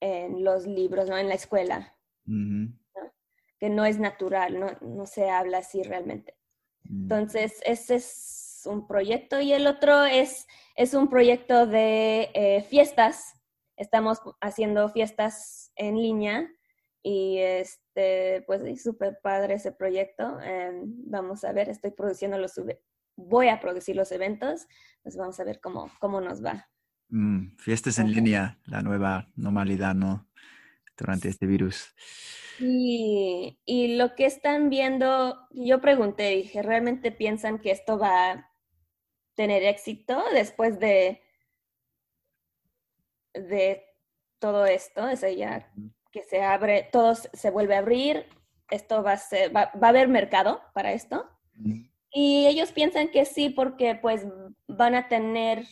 en, 0.00 0.44
los 0.44 0.66
libros, 0.66 1.08
¿no? 1.08 1.16
En 1.16 1.28
la 1.28 1.34
escuela. 1.34 1.94
Que 3.58 3.70
no 3.70 3.84
es 3.84 3.98
natural, 3.98 4.58
no, 4.58 4.66
no, 4.80 5.06
se 5.06 5.30
habla 5.30 5.58
así 5.58 5.82
realmente. 5.82 6.36
Mm. 6.84 7.02
Entonces, 7.02 7.60
ese 7.64 7.96
es 7.96 8.62
un 8.66 8.86
proyecto 8.86 9.40
y 9.40 9.52
el 9.52 9.66
otro 9.66 10.04
es, 10.04 10.46
es 10.74 10.94
un 10.94 11.08
proyecto 11.08 11.66
de 11.66 12.30
eh, 12.34 12.62
fiestas. 12.68 13.34
Estamos 13.76 14.20
haciendo 14.40 14.88
fiestas 14.88 15.72
en 15.76 15.96
línea 15.96 16.50
y 17.02 17.38
este, 17.38 18.42
pues 18.46 18.62
es 18.62 18.82
súper 18.82 19.20
padre 19.22 19.54
ese 19.54 19.70
proyecto. 19.70 20.40
Em, 20.40 20.92
vamos 21.08 21.44
a 21.44 21.52
ver, 21.52 21.68
estoy 21.68 21.92
produciendo 21.92 22.36
los, 22.36 22.60
voy 23.16 23.48
a 23.48 23.60
producir 23.60 23.96
los 23.96 24.12
eventos, 24.12 24.66
pues 25.02 25.16
vamos 25.16 25.40
a 25.40 25.44
ver 25.44 25.60
cómo, 25.60 25.90
cómo 25.98 26.20
nos 26.20 26.44
va. 26.44 26.68
Mm, 27.08 27.56
fiestas 27.56 27.98
en 27.98 28.12
línea, 28.12 28.58
la 28.64 28.82
nueva 28.82 29.28
normalidad, 29.36 29.94
¿no? 29.94 30.28
Durante 30.96 31.28
este 31.28 31.46
virus. 31.46 31.94
Y, 32.58 33.58
y 33.64 33.96
lo 33.96 34.14
que 34.14 34.26
están 34.26 34.70
viendo, 34.70 35.46
yo 35.50 35.80
pregunté, 35.80 36.30
dije, 36.30 36.62
¿realmente 36.62 37.12
piensan 37.12 37.58
que 37.58 37.70
esto 37.70 37.98
va 37.98 38.30
a 38.30 38.50
tener 39.34 39.62
éxito 39.62 40.22
después 40.32 40.80
de, 40.80 41.22
de 43.34 43.84
todo 44.38 44.64
esto? 44.66 45.04
O 45.04 45.16
sea, 45.16 45.30
ya 45.30 45.70
que 46.10 46.24
se 46.24 46.42
abre, 46.42 46.88
todo 46.90 47.14
se 47.14 47.50
vuelve 47.50 47.74
a 47.74 47.80
abrir, 47.80 48.26
esto 48.70 49.02
va 49.02 49.12
a 49.12 49.18
ser, 49.18 49.54
va, 49.54 49.70
a 49.74 49.88
haber 49.88 50.08
mercado 50.08 50.62
para 50.72 50.92
esto. 50.92 51.28
Y 52.18 52.46
ellos 52.46 52.72
piensan 52.72 53.10
que 53.10 53.26
sí, 53.26 53.50
porque 53.50 53.94
pues 53.94 54.26
van 54.66 54.94
a 54.94 55.06
tener 55.06 55.66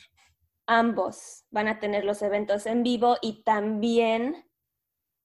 ambos, 0.66 1.46
van 1.50 1.68
a 1.68 1.80
tener 1.80 2.04
los 2.04 2.20
eventos 2.20 2.66
en 2.66 2.82
vivo 2.82 3.16
y 3.22 3.42
también 3.44 4.44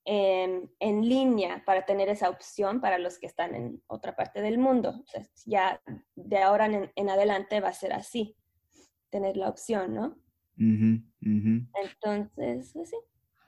en, 0.05 0.71
línea 0.79 1.61
para 1.65 1.85
tener 1.85 2.07
esa 2.07 2.29
opción 2.29 2.79
para 2.79 2.99
los 2.99 3.19
que 3.19 3.25
están 3.25 3.53
en 3.53 3.83
otra 3.88 4.15
parte 4.15 4.41
del 4.41 4.59
mundo. 4.59 5.03
ya 5.45 5.81
de 6.15 6.38
ahora 6.38 6.89
en, 6.95 7.09
adelante 7.09 7.59
va 7.59 7.67
a 7.67 7.73
ser 7.73 7.91
así, 7.91 8.38
tener 9.09 9.35
la 9.35 9.49
opción, 9.49 9.93
¿no? 9.93 10.17
Entonces, 10.55 12.71
pues 12.73 12.89
sí. 12.91 12.97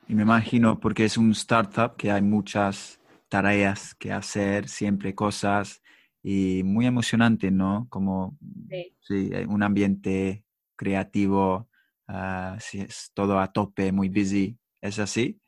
Y 0.09 0.15
me 0.15 0.23
imagino, 0.23 0.77
porque 0.77 1.05
es 1.05 1.17
un 1.17 1.31
startup 1.31 1.95
que 1.95 2.11
hay 2.11 2.21
muchas 2.21 2.99
tareas 3.29 3.95
que 3.95 4.11
hacer, 4.11 4.67
siempre 4.67 5.15
cosas, 5.15 5.80
y 6.23 6.63
muy 6.63 6.85
emocionante, 6.85 7.51
¿no? 7.51 7.87
Como 7.89 8.37
sí. 8.69 9.31
un 9.47 9.63
ambiente 9.63 10.45
creativo, 10.75 11.69
uh, 12.07 12.57
es 12.73 13.11
todo 13.13 13.39
a 13.39 13.51
tope, 13.51 13.91
muy 13.91 14.09
busy. 14.09 14.57
¿Es 14.81 14.99
así? 14.99 15.39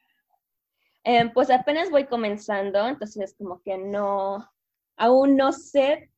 Em, 1.04 1.32
pues 1.34 1.50
apenas 1.50 1.90
voy 1.90 2.06
comenzando, 2.06 2.88
entonces 2.88 3.36
como 3.38 3.62
que 3.62 3.78
no, 3.78 4.50
aún 4.96 5.36
no 5.36 5.52
sé, 5.52 6.12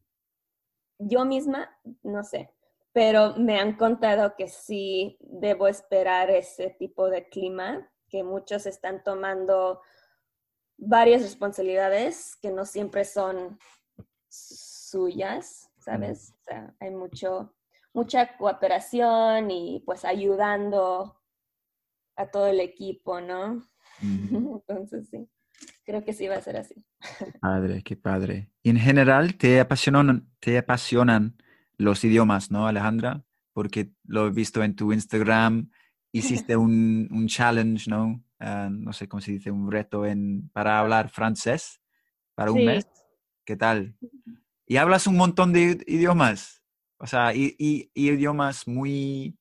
yo 1.00 1.26
misma 1.26 1.70
no 2.04 2.24
sé, 2.24 2.52
pero 2.94 3.36
me 3.36 3.60
han 3.60 3.78
contado 3.78 4.36
que 4.38 4.48
sí 4.48 5.18
debo 5.20 5.68
esperar 5.68 6.30
ese 6.30 6.70
tipo 6.70 7.10
de 7.10 7.28
clima 7.28 7.90
que 8.10 8.24
muchos 8.24 8.68
están 8.68 9.04
tomando 9.04 9.82
varias 10.78 11.24
responsabilidades 11.24 12.36
que 12.42 12.52
no 12.52 12.66
siempre 12.66 13.06
son 13.06 13.58
suyas, 14.36 15.70
¿sabes? 15.78 16.34
O 16.40 16.44
sea, 16.44 16.76
hay 16.80 16.92
mucho, 16.92 17.54
mucha 17.94 18.38
cooperación 18.38 19.52
y 19.52 19.82
pues 19.86 20.06
ayudando 20.06 21.22
a 22.16 22.28
todo 22.28 22.48
el 22.48 22.60
equipo, 22.60 23.22
¿no? 23.22 23.64
Entonces 24.02 25.10
sí, 25.10 25.30
creo 25.84 26.04
que 26.04 26.14
sí 26.14 26.28
va 26.28 26.36
a 26.36 26.42
ser 26.42 26.58
así. 26.58 26.76
Padre, 27.42 27.84
qué 27.84 27.96
padre. 27.96 28.52
Y 28.64 28.70
en 28.70 28.78
general 28.78 29.36
te 29.38 29.60
apasionan, 29.60 30.30
te 30.40 30.58
apasionan 30.58 31.38
los 31.78 32.04
idiomas, 32.04 32.52
¿no, 32.52 32.68
Alejandra? 32.68 33.24
Porque 33.54 33.92
lo 34.04 34.28
he 34.28 34.32
visto 34.32 34.64
en 34.64 34.76
tu 34.76 34.92
Instagram, 34.92 35.70
hiciste 36.12 36.56
un, 36.56 37.08
un 37.12 37.28
challenge, 37.28 37.90
¿no? 37.90 38.24
Ah, 38.40 38.70
no 38.72 38.92
sé 38.94 39.08
cómo 39.08 39.22
se 39.22 39.32
dice, 39.32 39.52
un 39.52 39.72
reto 39.72 40.06
en, 40.06 40.50
para 40.50 40.80
hablar 40.80 41.10
francés 41.10 41.82
para 42.36 42.52
un 42.52 42.66
mes. 42.66 42.86
¿Qué 43.46 43.56
tal? 43.56 43.96
Y 44.66 44.78
hablas 44.78 45.06
un 45.06 45.18
montón 45.18 45.54
de 45.54 45.84
idiomas, 45.86 46.64
o 46.98 47.06
sea, 47.06 47.34
y, 47.36 47.56
y, 47.60 47.92
idiomas 47.94 48.68
muy, 48.68 49.38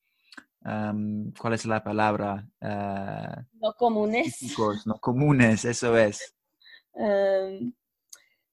¿cuál 0.60 1.54
es 1.54 1.64
la 1.64 1.82
palabra? 1.82 2.46
Uh, 2.60 3.42
no 3.60 3.72
comunes. 3.74 4.56
no 4.84 4.98
comunes, 4.98 5.64
eso 5.64 5.96
es. 5.96 6.34
Em, 6.92 7.72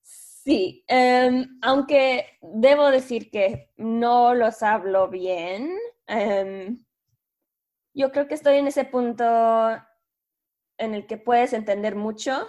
sí, 0.01 0.84
em, 0.88 1.60
aunque 1.62 2.39
debo 2.41 2.89
decir 2.89 3.29
que 3.29 3.74
no 3.77 4.34
los 4.34 4.63
hablo 4.63 5.10
bien. 5.10 5.77
Yo 7.93 8.12
creo 8.12 8.27
que 8.27 8.36
estoy 8.36 8.55
en 8.58 8.67
ese 8.67 8.86
punto 8.86 9.25
en 10.77 10.93
el 10.93 11.05
que 11.08 11.17
puedes 11.17 11.51
entender 11.53 11.96
mucho, 11.96 12.48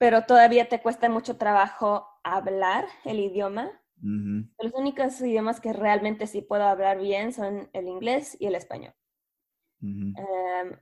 pero 0.00 0.24
todavía 0.24 0.66
te 0.66 0.80
cuesta 0.80 1.10
mucho 1.10 1.36
trabajo 1.36 2.08
hablar 2.24 2.86
el 3.04 3.20
idioma. 3.20 3.70
Los 4.02 4.72
únicos 4.72 5.20
idiomas 5.20 5.60
que 5.60 5.74
realmente 5.74 6.26
sí 6.26 6.40
puedo 6.40 6.64
hablar 6.64 6.98
bien 6.98 7.34
son 7.34 7.68
el 7.74 7.86
inglés 7.86 8.34
y 8.40 8.46
el 8.46 8.54
español. 8.54 8.94
Em, 9.82 10.80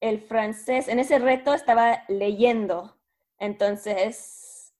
el 0.00 0.20
francés, 0.22 0.88
en 0.88 0.98
ese 0.98 1.20
reto 1.20 1.54
estaba 1.54 2.02
leyendo, 2.08 3.00
entonces 3.38 4.74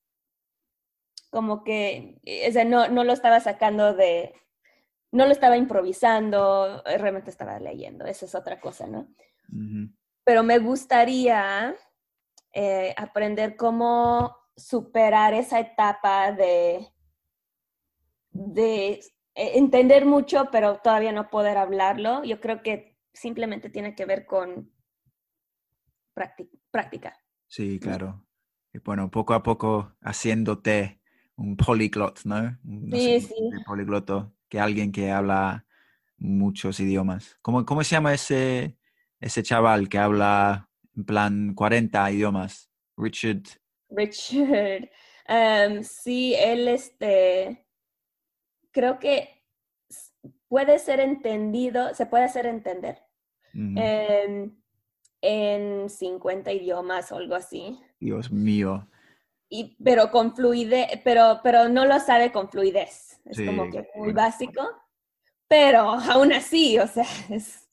como 1.30 1.62
que, 1.62 2.20
o 2.48 2.52
sea, 2.52 2.64
no, 2.64 2.88
no 2.88 3.04
lo 3.04 3.12
estaba 3.12 3.38
sacando 3.38 3.94
de, 3.94 4.34
no 5.12 5.26
lo 5.26 5.30
estaba 5.30 5.56
improvisando, 5.56 6.82
eh, 6.84 6.98
realmente 6.98 7.30
estaba 7.30 7.60
leyendo, 7.60 8.06
esa 8.06 8.26
es 8.26 8.34
otra 8.34 8.60
cosa, 8.60 8.88
¿no? 8.88 9.06
Pero 10.24 10.42
me 10.42 10.58
gustaría 10.58 11.76
eh, 12.52 12.94
aprender 12.96 13.56
cómo 13.56 14.36
superar 14.56 15.34
esa 15.34 15.60
etapa 15.60 16.32
de, 16.32 16.88
de 18.30 19.00
eh, 19.34 19.52
entender 19.54 20.04
mucho, 20.04 20.48
pero 20.50 20.78
todavía 20.78 21.12
no 21.12 21.30
poder 21.30 21.56
hablarlo. 21.56 22.24
Yo 22.24 22.40
creo 22.40 22.62
que 22.62 22.98
simplemente 23.12 23.70
tiene 23.70 23.94
que 23.94 24.04
ver 24.04 24.26
con 24.26 24.70
práctica. 26.70 27.16
Sí, 27.46 27.78
claro. 27.80 28.24
Y 28.72 28.78
bueno, 28.78 29.10
poco 29.10 29.34
a 29.34 29.42
poco 29.42 29.96
haciéndote 30.02 31.00
un 31.36 31.56
polyglot, 31.56 32.20
¿no? 32.24 32.58
sí, 32.92 33.20
sí. 33.20 33.34
Un 33.38 33.64
polígloto, 33.64 34.34
que 34.48 34.60
alguien 34.60 34.92
que 34.92 35.10
habla 35.10 35.66
muchos 36.18 36.78
idiomas. 36.80 37.38
¿Cómo, 37.42 37.64
cómo 37.64 37.82
se 37.82 37.96
llama 37.96 38.12
ese, 38.12 38.76
ese 39.20 39.42
chaval 39.42 39.88
que 39.88 39.98
habla 39.98 40.69
en 40.96 41.04
plan 41.04 41.54
40 41.54 42.10
idiomas? 42.10 42.70
Richard. 42.96 43.42
Richard. 43.88 44.90
Em, 45.26 45.82
sí, 45.84 46.34
él 46.36 46.68
este, 46.68 47.66
creo 48.72 48.98
que 48.98 49.44
puede 50.48 50.78
ser 50.78 51.00
entendido, 51.00 51.94
se 51.94 52.06
puede 52.06 52.24
hacer 52.24 52.46
entender 52.46 52.98
en 55.22 55.88
50 55.88 56.52
idiomas 56.52 57.12
o 57.12 57.16
algo 57.16 57.34
así. 57.34 57.78
Dios 57.98 58.30
mío. 58.30 58.88
Y, 59.48 59.76
pero 59.82 60.10
con 60.10 60.34
fluidez, 60.34 61.00
pero, 61.04 61.40
pero 61.42 61.68
no 61.68 61.84
lo 61.84 61.98
sabe 61.98 62.30
con 62.32 62.48
fluidez. 62.48 63.20
Es 63.24 63.40
como 63.44 63.70
que 63.70 63.88
muy 63.96 64.12
básico. 64.12 64.62
Pero 65.48 65.80
aún 66.10 66.32
así, 66.32 66.78
o 66.78 66.86
sea, 66.86 67.06
es, 67.28 67.68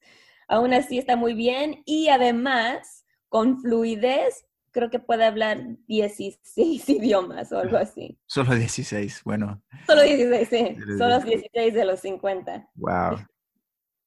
aún 0.47 0.73
así 0.73 0.97
está 0.97 1.15
muy 1.15 1.33
bien. 1.33 1.83
Y 1.85 2.09
además, 2.09 2.96
con 3.29 3.61
fluidez, 3.61 4.45
creo 4.71 4.89
que 4.89 4.99
puede 4.99 5.25
hablar 5.25 5.77
16 5.87 6.41
idiomas 6.89 7.51
o 7.51 7.59
algo 7.59 7.77
así. 7.77 8.19
Solo 8.25 8.55
16, 8.55 9.21
bueno. 9.23 9.61
Solo 9.85 10.03
16, 10.03 10.49
sí. 10.49 10.75
Solo 10.97 11.19
16 11.19 11.73
de 11.73 11.85
los 11.85 11.99
50. 12.01 12.69
Wow. 12.75 13.19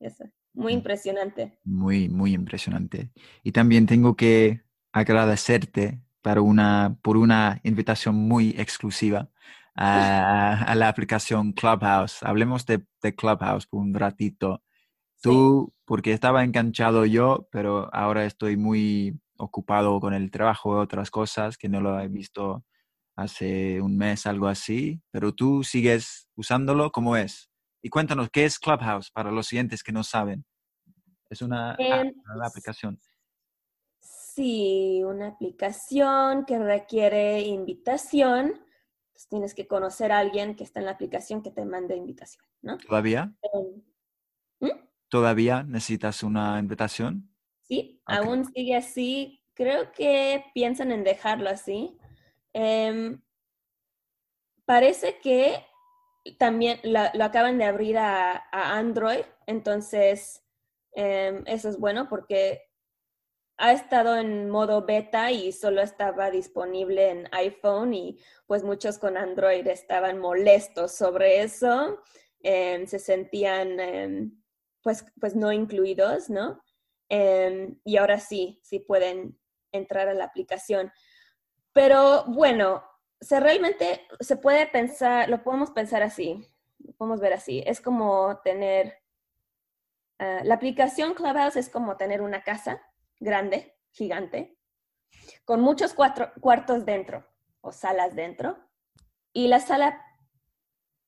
Eso. 0.00 0.24
Muy 0.52 0.72
mm. 0.72 0.76
impresionante. 0.76 1.58
Muy, 1.64 2.08
muy 2.08 2.34
impresionante. 2.34 3.10
Y 3.42 3.52
también 3.52 3.86
tengo 3.86 4.16
que 4.16 4.62
agradecerte 4.92 6.00
para 6.22 6.42
una, 6.42 6.96
por 7.02 7.16
una 7.16 7.60
invitación 7.62 8.14
muy 8.16 8.50
exclusiva 8.58 9.30
a, 9.74 10.74
la 10.76 10.88
aplicación 10.88 11.52
Clubhouse. 11.52 12.22
Hablemos 12.22 12.66
de, 12.66 12.84
Clubhouse 13.16 13.66
por 13.66 13.80
un 13.80 13.94
ratito. 13.94 14.62
Tú, 15.22 15.72
porque 15.84 16.12
estaba 16.12 16.44
enganchado 16.44 17.04
yo, 17.04 17.48
pero 17.50 17.94
ahora 17.94 18.24
estoy 18.24 18.56
muy 18.56 19.20
ocupado 19.36 20.00
con 20.00 20.14
el 20.14 20.30
trabajo 20.30 20.76
y 20.76 20.82
otras 20.82 21.10
cosas 21.10 21.58
que 21.58 21.68
no 21.68 21.80
lo 21.80 21.98
he 22.00 22.08
visto 22.08 22.64
hace 23.16 23.80
un 23.80 23.96
mes, 23.96 24.26
algo 24.26 24.46
así, 24.46 25.02
pero 25.10 25.34
tú 25.34 25.62
sigues 25.62 26.28
usándolo, 26.36 26.90
¿cómo 26.90 27.16
es? 27.16 27.50
Y 27.82 27.88
cuéntanos, 27.88 28.30
¿qué 28.30 28.44
es 28.44 28.58
Clubhouse 28.58 29.10
para 29.10 29.30
los 29.30 29.46
siguientes 29.46 29.82
que 29.82 29.92
no 29.92 30.04
saben? 30.04 30.44
Es 31.28 31.42
una, 31.42 31.76
aplicación. 32.42 32.98
Sí, 34.00 35.02
una 35.04 35.28
aplicación 35.28 36.44
que 36.44 36.58
requiere 36.58 37.40
invitación. 37.40 38.54
Pues 39.12 39.28
tienes 39.28 39.54
que 39.54 39.66
conocer 39.66 40.12
a 40.12 40.18
alguien 40.18 40.56
que 40.56 40.64
está 40.64 40.80
en 40.80 40.86
la 40.86 40.92
aplicación 40.92 41.42
que 41.42 41.50
te 41.50 41.64
mande 41.64 41.96
invitación, 41.96 42.44
¿no? 42.62 42.78
¿Todavía? 42.78 43.32
¿Todavía 45.10 45.64
necesitas 45.64 46.22
una 46.22 46.58
invitación? 46.60 47.28
Sí, 47.62 48.00
aún 48.06 48.44
sigue 48.54 48.76
así. 48.76 49.42
Creo 49.54 49.90
que 49.92 50.44
piensan 50.54 50.92
en 50.92 51.02
dejarlo 51.02 51.50
así. 51.50 51.98
Em, 52.52 53.20
parece 54.64 55.18
que 55.20 55.66
también 56.38 56.78
lo 56.84 57.24
acaban 57.24 57.58
de 57.58 57.64
abrir 57.64 57.98
a, 57.98 58.44
Android, 58.52 59.24
entonces 59.46 60.44
em, 60.92 61.42
eso 61.46 61.68
es 61.68 61.78
bueno 61.78 62.08
porque 62.08 62.62
ha 63.56 63.72
estado 63.72 64.16
en 64.16 64.48
modo 64.48 64.86
beta 64.86 65.32
y 65.32 65.52
solo 65.52 65.82
estaba 65.82 66.30
disponible 66.30 67.10
en 67.10 67.28
iPhone 67.32 67.94
y 67.94 68.18
pues 68.46 68.62
muchos 68.62 68.98
con 68.98 69.16
Android 69.16 69.66
estaban 69.66 70.18
molestos 70.18 70.92
sobre 70.92 71.42
eso, 71.42 72.00
em, 72.42 72.86
se 72.86 72.98
sentían 72.98 74.39
pues, 74.82 75.04
pues 75.20 75.36
no 75.36 75.52
incluidos, 75.52 76.30
¿no? 76.30 76.60
y 77.12 77.96
ahora 77.96 78.20
sí, 78.20 78.60
sí 78.62 78.78
pueden 78.78 79.36
entrar 79.72 80.08
a 80.08 80.14
la 80.14 80.26
aplicación. 80.26 80.92
Pero 81.72 82.24
bueno, 82.26 82.84
se 83.20 83.40
realmente 83.40 84.06
se 84.20 84.36
puede 84.36 84.68
pensar, 84.68 85.28
lo 85.28 85.42
podemos 85.42 85.72
pensar 85.72 86.04
así, 86.04 86.46
lo 86.78 86.92
podemos 86.94 87.20
ver 87.20 87.32
así. 87.32 87.62
Es 87.66 87.80
como 87.80 88.40
tener, 88.44 88.96
ah, 90.18 90.40
la 90.44 90.54
aplicación 90.54 91.14
Clubhouse 91.14 91.56
es 91.56 91.68
como 91.68 91.96
tener 91.96 92.22
una 92.22 92.42
casa 92.42 92.80
grande, 93.18 93.76
gigante, 93.90 94.56
con 95.44 95.60
muchos 95.60 95.94
cuartos 95.94 96.86
dentro 96.86 97.26
o 97.60 97.72
salas 97.72 98.14
dentro. 98.14 98.56
Y 99.32 99.48
la 99.48 99.60
sala 99.60 100.00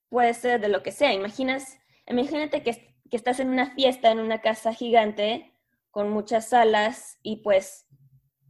puede 0.08 0.34
ser 0.34 0.60
de 0.60 0.68
lo 0.68 0.82
que 0.82 0.92
sea. 0.92 1.12
Imaginas, 1.12 1.78
imagínate 2.06 2.62
que, 2.62 2.91
que 3.12 3.18
estás 3.18 3.40
en 3.40 3.50
una 3.50 3.74
fiesta 3.74 4.10
en 4.10 4.20
una 4.20 4.40
casa 4.40 4.72
gigante 4.72 5.54
con 5.90 6.08
muchas 6.08 6.48
salas 6.48 7.18
y 7.22 7.42
pues 7.42 7.86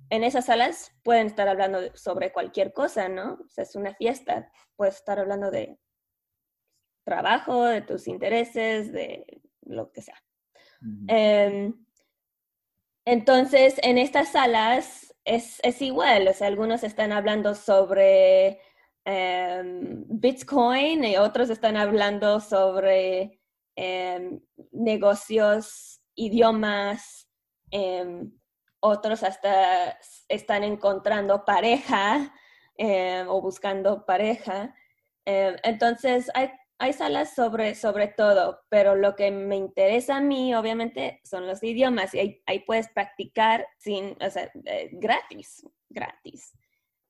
en 0.08 0.22
esas 0.22 0.46
salas 0.46 0.92
pueden 1.02 1.26
estar 1.26 1.48
hablando 1.48 1.80
sobre 1.96 2.32
cualquier 2.32 2.72
cosa, 2.72 3.08
¿no? 3.08 3.40
O 3.44 3.48
sea, 3.48 3.64
es 3.64 3.74
una 3.74 3.92
fiesta, 3.96 4.52
puedes 4.76 4.94
estar 4.94 5.18
hablando 5.18 5.50
de 5.50 5.80
trabajo, 7.04 7.64
de 7.64 7.82
tus 7.82 8.06
intereses, 8.06 8.92
de 8.92 9.42
lo 9.62 9.90
que 9.90 10.02
sea. 10.02 10.22
Em, 11.08 11.84
entonces, 13.04 13.80
en 13.82 13.98
estas 13.98 14.30
salas 14.30 15.12
es, 15.24 15.60
igual, 15.82 16.28
o 16.28 16.34
sea, 16.34 16.46
algunos 16.46 16.84
están 16.84 17.10
hablando 17.10 17.56
sobre 17.56 18.60
em, 19.04 20.04
Bitcoin 20.06 21.02
y 21.02 21.16
otros 21.16 21.50
están 21.50 21.76
hablando 21.76 22.38
sobre 22.38 23.41
em, 23.76 24.40
negocios, 24.70 26.00
idiomas, 26.14 27.28
otros 28.80 29.22
hasta 29.22 29.98
están 30.28 30.62
encontrando 30.62 31.44
pareja 31.46 32.34
eh, 32.76 33.24
o 33.26 33.40
buscando 33.40 34.04
pareja. 34.04 34.74
Entonces, 35.24 36.30
hay, 36.34 36.50
hay 36.82 36.92
salas 36.92 37.32
sobre, 37.32 37.76
sobre 37.76 38.08
todo, 38.08 38.58
pero 38.68 38.96
lo 38.96 39.14
que 39.14 39.30
me 39.30 39.54
interesa 39.54 40.16
a 40.16 40.20
mí, 40.20 40.52
obviamente, 40.52 41.20
son 41.22 41.46
los 41.46 41.62
idiomas 41.62 42.12
y 42.12 42.42
ahí, 42.44 42.58
puedes 42.66 42.88
practicar 42.88 43.68
sin, 43.78 44.16
o 44.20 44.28
sea, 44.28 44.50
eh, 44.64 44.90
gratis, 44.94 45.64
gratis. 45.88 46.52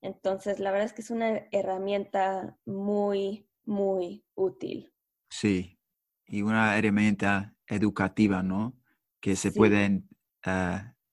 Entonces, 0.02 0.58
la 0.58 0.72
verdad 0.72 0.88
es 0.88 0.92
que 0.92 1.00
es 1.00 1.10
una 1.10 1.48
herramienta 1.52 2.58
muy, 2.66 3.48
muy 3.64 4.26
útil. 4.34 4.92
Sí, 5.30 5.78
y 6.26 6.42
una 6.42 6.76
herramienta 6.76 7.54
educativa, 7.66 8.42
¿no? 8.42 8.76
Que 9.20 9.36
se 9.36 9.52
pueden 9.52 10.08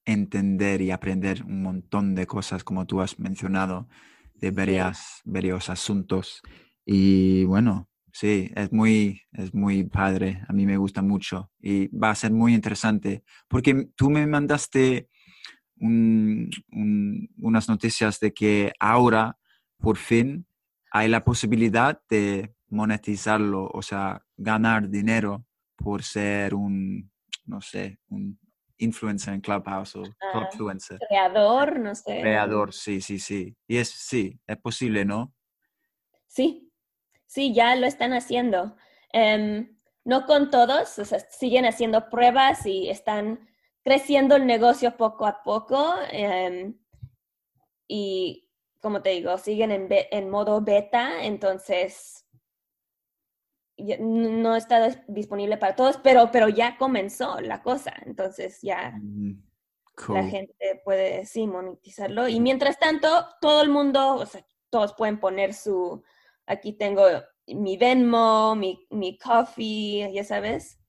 entender 0.06 0.82
y 0.82 0.92
aprender 0.92 1.44
un 1.44 1.62
montón 1.62 2.16
de 2.16 2.26
cosas, 2.26 2.64
como 2.64 2.86
tú 2.88 3.02
has 3.02 3.20
mencionado, 3.20 3.88
de 4.34 4.52
varias, 4.52 5.22
varios 5.26 5.70
asuntos. 5.70 6.42
Y 6.86 7.44
bueno, 7.44 7.90
sí, 8.12 8.52
es 8.56 8.72
muy, 8.72 9.22
es 9.34 9.54
muy 9.54 9.84
padre. 9.84 10.42
A 10.48 10.54
mí 10.54 10.66
me 10.66 10.78
gusta 10.78 11.02
mucho 11.02 11.52
y 11.60 11.88
va 11.96 12.12
a 12.12 12.16
ser 12.16 12.32
muy 12.32 12.54
interesante 12.54 13.24
porque 13.48 13.90
tú 13.96 14.10
me 14.10 14.26
mandaste 14.26 15.10
unas 15.82 17.70
noticias 17.70 18.20
de 18.20 18.34
que 18.34 18.74
ahora, 18.80 19.38
por 19.78 19.98
fin, 19.98 20.46
hay 20.92 21.08
la 21.08 21.24
posibilidad 21.24 22.02
de 22.10 22.54
monetizarlo, 22.70 23.70
o 23.74 23.82
sea, 23.82 24.26
ganar 24.40 24.90
dinero 24.90 25.46
por 25.76 26.04
ser 26.04 26.56
un, 26.56 27.12
no 27.46 27.62
sé, 27.62 28.00
un 28.10 28.40
influencer 28.78 29.34
en 29.34 29.42
Clubhouse 29.42 29.96
o 29.98 30.04
ah, 30.34 30.50
Creador, 31.08 31.80
no 31.80 31.94
sé. 31.94 32.22
Creador, 32.22 32.74
sí, 32.74 33.02
sí, 33.02 33.20
sí. 33.20 33.56
Y 33.68 33.78
es, 33.78 33.90
sí, 33.90 34.40
es 34.48 34.58
posible, 34.58 35.04
¿no? 35.04 35.34
Sí, 36.28 36.72
sí, 37.26 37.54
ya 37.54 37.76
lo 37.76 37.86
están 37.86 38.14
haciendo. 38.14 38.76
Em, 39.12 39.78
no 40.06 40.26
con 40.26 40.50
todos, 40.50 40.98
o 40.98 41.06
sea, 41.06 41.20
siguen 41.20 41.66
haciendo 41.66 42.10
pruebas 42.10 42.66
y 42.66 42.90
están 42.90 43.50
creciendo 43.84 44.38
el 44.38 44.46
negocio 44.46 44.96
poco 44.96 45.26
a 45.26 45.44
poco. 45.44 45.96
Em, 46.12 46.80
y 47.88 48.50
como 48.80 49.02
te 49.02 49.10
digo, 49.10 49.38
siguen 49.38 49.72
en, 49.72 49.88
en 49.90 50.30
modo 50.30 50.62
beta, 50.62 51.26
entonces 51.26 52.26
no 54.00 54.56
está 54.56 55.04
disponible 55.08 55.58
para 55.58 55.76
todos, 55.76 55.98
pero, 55.98 56.32
pero 56.32 56.50
ya 56.50 56.78
comenzó 56.78 57.40
la 57.42 57.62
cosa, 57.62 57.94
entonces 58.06 58.60
ya 58.62 58.92
mm, 59.02 59.32
la 60.14 60.24
gente 60.30 60.82
puede 60.84 61.26
sí 61.26 61.48
monetizarlo. 61.48 62.28
Y 62.28 62.40
mientras 62.40 62.78
tanto, 62.80 63.08
todo 63.42 63.62
el 63.62 63.70
mundo, 63.70 64.16
o 64.16 64.26
sea, 64.26 64.46
todos 64.70 64.94
pueden 64.94 65.20
poner 65.20 65.54
su, 65.54 66.04
aquí 66.46 66.74
tengo 66.74 67.04
mi 67.48 67.78
Venmo, 67.78 68.56
mi, 68.56 68.86
mi 68.92 69.18
coffee, 69.18 70.12
ya 70.14 70.24
sabes. 70.24 70.80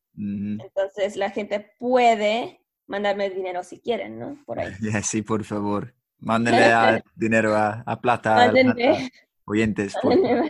Entonces 0.60 1.16
la 1.16 1.30
gente 1.30 1.74
puede 1.78 2.60
mandarme 2.86 3.30
dinero 3.30 3.62
si 3.62 3.80
quieren, 3.80 4.18
¿no? 4.18 4.36
Por 4.44 4.60
ahí. 4.60 4.72
Sí, 5.04 5.22
por 5.22 5.44
favor. 5.44 5.94
Mándale 6.18 6.64
a- 6.72 7.02
dinero 7.14 7.54
a, 7.54 7.82
a 7.86 8.00
Plata, 8.00 8.52
oyentes. 9.46 9.94
por 10.02 10.12
favor. 10.12 10.48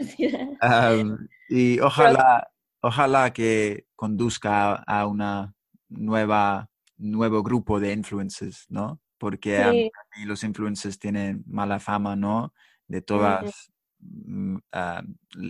Y 1.51 1.81
ojalá, 1.81 2.49
ojalá 2.81 3.33
que 3.33 3.87
conduzca 3.97 4.75
a 4.75 5.07
una 5.07 5.55
nueva, 5.89 6.71
nuevo 6.97 7.43
grupo 7.43 7.81
de 7.81 7.93
influencers, 7.93 8.67
¿no? 8.71 9.01
Porque 9.19 9.57
a 9.65 10.19
mí 10.19 10.25
los 10.25 10.45
influencers 10.45 10.99
tienen 10.99 11.43
mala 11.47 11.81
fama, 11.81 12.15
¿no? 12.17 12.55
De 12.87 13.03
todas. 13.03 13.71
mm, 14.03 14.57
ah, 14.73 15.03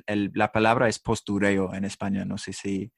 el- 0.07 0.33
la 0.35 0.51
palabra 0.51 0.89
es 0.89 0.99
postureo 0.99 1.73
en 1.73 1.85
España, 1.85 2.25
no 2.25 2.37
sé 2.37 2.53
si 2.53 2.93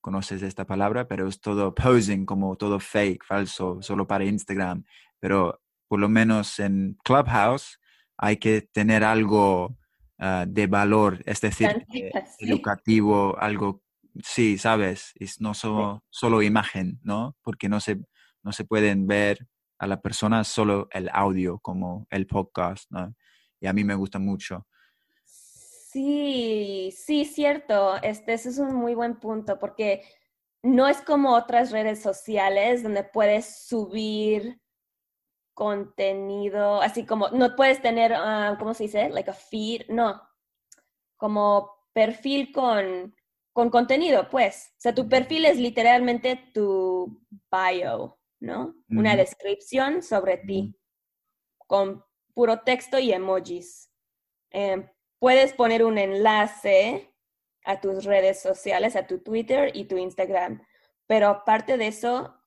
conoces 0.00 0.42
esta 0.42 0.66
palabra, 0.66 1.06
pero 1.06 1.28
es 1.28 1.40
todo 1.40 1.72
posing, 1.74 2.26
como 2.26 2.56
todo 2.56 2.80
fake, 2.80 3.24
falso, 3.24 3.80
solo 3.80 4.08
para 4.08 4.24
Instagram. 4.24 4.82
Pero 5.20 5.60
por 5.86 6.00
lo 6.00 6.08
menos 6.08 6.58
en 6.58 6.98
Clubhouse 7.04 7.78
hay 8.16 8.38
que 8.38 8.62
tener 8.62 9.04
algo 9.04 9.77
ah, 10.18 10.44
de 10.46 10.66
valor, 10.66 11.22
es 11.26 11.40
decir, 11.40 11.86
sí. 11.90 12.10
educativo, 12.40 13.38
algo, 13.38 13.82
sí, 14.22 14.58
sabes, 14.58 15.12
es 15.16 15.40
no 15.40 15.54
solo, 15.54 16.04
solo 16.10 16.42
imagen, 16.42 17.00
¿no? 17.02 17.36
Porque 17.42 17.68
no 17.68 17.80
se, 17.80 17.98
no 18.42 18.52
se 18.52 18.64
pueden 18.64 19.06
ver 19.06 19.46
a 19.78 19.86
la 19.86 20.00
persona 20.00 20.44
solo 20.44 20.88
el 20.90 21.08
audio, 21.12 21.58
como 21.60 22.06
el 22.10 22.26
podcast, 22.26 22.90
¿no? 22.90 23.14
Y 23.60 23.66
a 23.66 23.72
mí 23.72 23.84
me 23.84 23.94
gusta 23.94 24.18
mucho. 24.18 24.66
Sí, 25.24 26.94
sí, 26.96 27.24
cierto. 27.24 27.96
Este, 28.02 28.34
ese 28.34 28.50
es 28.50 28.58
un 28.58 28.74
muy 28.74 28.94
buen 28.94 29.18
punto 29.18 29.58
porque 29.58 30.02
no 30.62 30.86
es 30.86 31.00
como 31.00 31.34
otras 31.34 31.70
redes 31.70 32.02
sociales 32.02 32.82
donde 32.82 33.04
puedes 33.04 33.66
subir 33.66 34.60
contenido, 35.58 36.80
así 36.80 37.04
como 37.04 37.30
no 37.30 37.56
puedes 37.56 37.82
tener, 37.82 38.14
ah, 38.14 38.54
¿cómo 38.60 38.74
se 38.74 38.84
dice? 38.84 39.08
Like 39.08 39.30
a 39.30 39.34
feed, 39.34 39.88
no, 39.88 40.22
como 41.16 41.68
perfil 41.92 42.52
con, 42.52 43.12
con 43.52 43.68
contenido, 43.68 44.28
pues. 44.28 44.70
O 44.74 44.80
sea, 44.80 44.94
tu 44.94 45.08
perfil 45.08 45.46
es 45.46 45.58
literalmente 45.58 46.36
tu 46.54 47.24
bio, 47.50 48.20
¿no? 48.38 48.76
Una 48.88 49.16
descripción 49.16 50.04
sobre 50.04 50.36
ti 50.36 50.78
con 51.66 52.04
puro 52.34 52.60
texto 52.60 53.00
y 53.00 53.12
emojis. 53.12 53.90
Eh, 54.52 54.88
puedes 55.18 55.54
poner 55.54 55.84
un 55.84 55.98
enlace 55.98 57.12
a 57.64 57.80
tus 57.80 58.04
redes 58.04 58.40
sociales, 58.40 58.94
a 58.94 59.08
tu 59.08 59.18
Twitter 59.24 59.72
y 59.74 59.86
tu 59.86 59.96
Instagram, 59.96 60.62
pero 61.08 61.26
aparte 61.26 61.76
de 61.76 61.88
eso, 61.88 62.37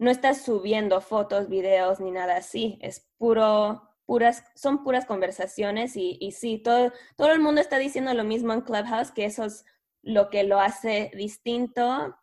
no 0.00 0.10
estás 0.10 0.42
subiendo 0.42 1.02
fotos, 1.02 1.48
videos 1.48 2.00
ni 2.00 2.10
nada 2.10 2.38
así. 2.38 2.78
Es 2.80 3.06
puro, 3.18 3.82
puras, 4.06 4.42
son 4.54 4.82
puras 4.82 5.04
conversaciones 5.04 5.94
y, 5.94 6.16
y 6.20 6.32
sí, 6.32 6.58
todo, 6.58 6.90
todo 7.16 7.32
el 7.32 7.40
mundo 7.40 7.60
está 7.60 7.78
diciendo 7.78 8.14
lo 8.14 8.24
mismo 8.24 8.54
en 8.54 8.62
Clubhouse, 8.62 9.12
que 9.12 9.26
eso 9.26 9.44
es 9.44 9.66
lo 10.02 10.30
que 10.30 10.42
lo 10.42 10.58
hace 10.58 11.10
distinto 11.14 12.16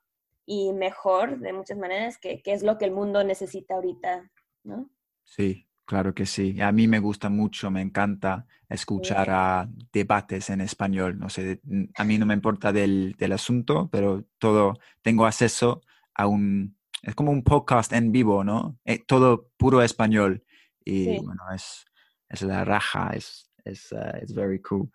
y 0.48 0.74
mejor 0.74 1.40
de 1.40 1.54
muchas 1.54 1.78
maneras, 1.78 2.18
que, 2.18 2.42
que 2.42 2.54
es 2.54 2.64
lo 2.64 2.80
que 2.80 2.86
el 2.86 2.92
mundo 2.92 3.24
necesita 3.24 3.76
ahorita, 3.76 4.32
¿no? 4.64 4.90
Sí, 5.24 5.68
claro 5.86 6.16
que 6.16 6.26
sí. 6.26 6.60
A 6.60 6.72
mí 6.72 6.88
me 6.88 6.98
gusta 6.98 7.30
mucho, 7.30 7.70
me 7.70 7.82
encanta 7.82 8.48
escuchar 8.68 9.30
a 9.30 9.70
debates 9.94 10.50
en 10.50 10.62
español. 10.62 11.20
No 11.20 11.30
sé, 11.30 11.62
a 11.96 12.04
mí 12.04 12.18
no 12.18 12.26
me 12.26 12.34
importa 12.34 12.74
del, 12.74 13.14
del 13.20 13.34
asunto, 13.34 13.88
pero 13.92 14.24
todo, 14.40 14.80
tengo 15.04 15.28
acceso 15.28 15.84
a 16.16 16.26
un, 16.26 16.77
es 17.04 17.16
como 17.16 17.32
un 17.32 17.44
podcast 17.44 17.94
en 17.94 18.12
vivo, 18.12 18.44
¿no? 18.44 18.78
Eh, 18.86 19.04
todo 19.06 19.50
puro 19.58 19.82
español. 19.82 20.44
Y 20.84 21.06
Sí. 21.06 21.20
bueno, 21.24 21.44
es, 21.54 21.86
es 22.30 22.42
la 22.42 22.64
raja, 22.64 23.12
es, 23.14 23.52
es, 23.66 23.92
uh, 23.92 24.18
it's 24.22 24.34
very 24.34 24.62
cool. 24.62 24.90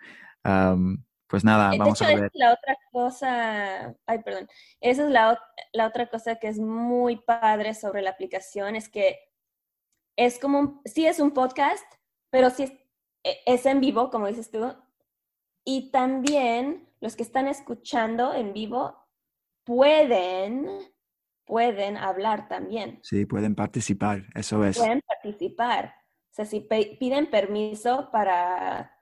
Um, 0.44 1.04
pues 1.28 1.44
nada, 1.44 1.68
Eh, 1.68 1.72
De 1.72 1.78
vamos 1.78 2.00
hecho, 2.00 2.10
a 2.10 2.14
ver. 2.14 2.24
es 2.26 2.30
la 2.34 2.52
otra 2.52 2.76
cosa, 2.90 3.94
ay, 4.06 4.18
perdón, 4.24 4.48
esa 4.80 5.04
es 5.04 5.10
la, 5.10 5.38
la 5.72 5.86
otra 5.86 6.08
cosa 6.10 6.36
que 6.36 6.48
es 6.48 6.58
muy 6.58 7.16
padre 7.16 7.74
sobre 7.74 8.02
la 8.02 8.10
aplicación, 8.10 8.76
es 8.76 8.88
que 8.88 9.18
es 10.16 10.38
como, 10.38 10.58
un, 10.58 10.80
sí 10.84 11.06
es 11.06 11.20
un 11.20 11.30
podcast, 11.32 11.84
pero 12.30 12.50
sí 12.50 12.64
es, 12.64 12.72
e- 13.24 13.40
es 13.46 13.64
en 13.66 13.80
vivo, 13.80 14.10
como 14.10 14.26
dices 14.26 14.50
tú, 14.50 14.74
y 15.64 15.90
también 15.90 16.86
los 17.00 17.16
que 17.16 17.22
están 17.22 17.48
escuchando 17.48 18.34
en 18.34 18.52
vivo 18.52 18.96
pueden, 19.64 20.68
pueden 21.44 21.96
hablar 21.96 22.48
también, 22.48 23.00
Sí, 23.02 23.26
pueden 23.26 23.54
participar, 23.54 24.22
eso 24.34 24.64
es. 24.64 24.76
pueden 24.78 25.00
participar. 25.06 25.94
O 26.30 26.34
sea, 26.34 26.44
si 26.46 26.60
piden 26.60 27.30
permiso 27.30 28.08
para, 28.10 28.98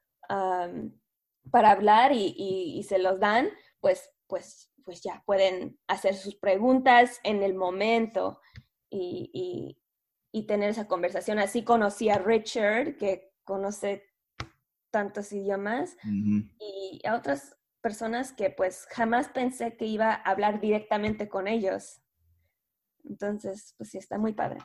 para 1.50 1.70
hablar 1.70 2.12
y, 2.12 2.35
y- 2.37 2.79
y 2.79 2.83
se 2.83 2.98
los 2.98 3.20
dan, 3.20 3.48
pues, 3.81 4.11
pues, 4.26 4.72
pues 4.85 5.03
ya 5.03 5.22
pueden 5.26 5.79
hacer 5.87 6.14
sus 6.14 6.35
preguntas 6.37 7.20
en 7.22 7.42
el 7.42 7.55
momento 7.55 8.40
y, 8.88 9.31
y- 10.33 10.46
tener 10.46 10.70
esa 10.70 10.88
conversación. 10.88 11.38
Así 11.38 11.62
conocí 11.64 12.09
a 12.09 12.18
Richard, 12.18 12.96
que 12.96 13.33
conoce 13.44 14.05
tantos 14.90 15.33
idiomas, 15.33 15.96
y 16.59 17.00
a 17.07 17.14
otras 17.14 17.57
personas 17.81 18.33
que 18.33 18.50
pues 18.50 18.87
jamás 18.90 19.29
pensé 19.29 19.76
que 19.76 19.85
iba 19.87 20.11
a 20.12 20.14
hablar 20.14 20.61
directamente 20.61 21.29
con 21.29 21.46
ellos. 21.46 22.00
Entonces, 23.04 23.74
pues 23.76 23.90
sí, 23.90 23.98
está 23.98 24.18
muy 24.18 24.32
padre. 24.32 24.58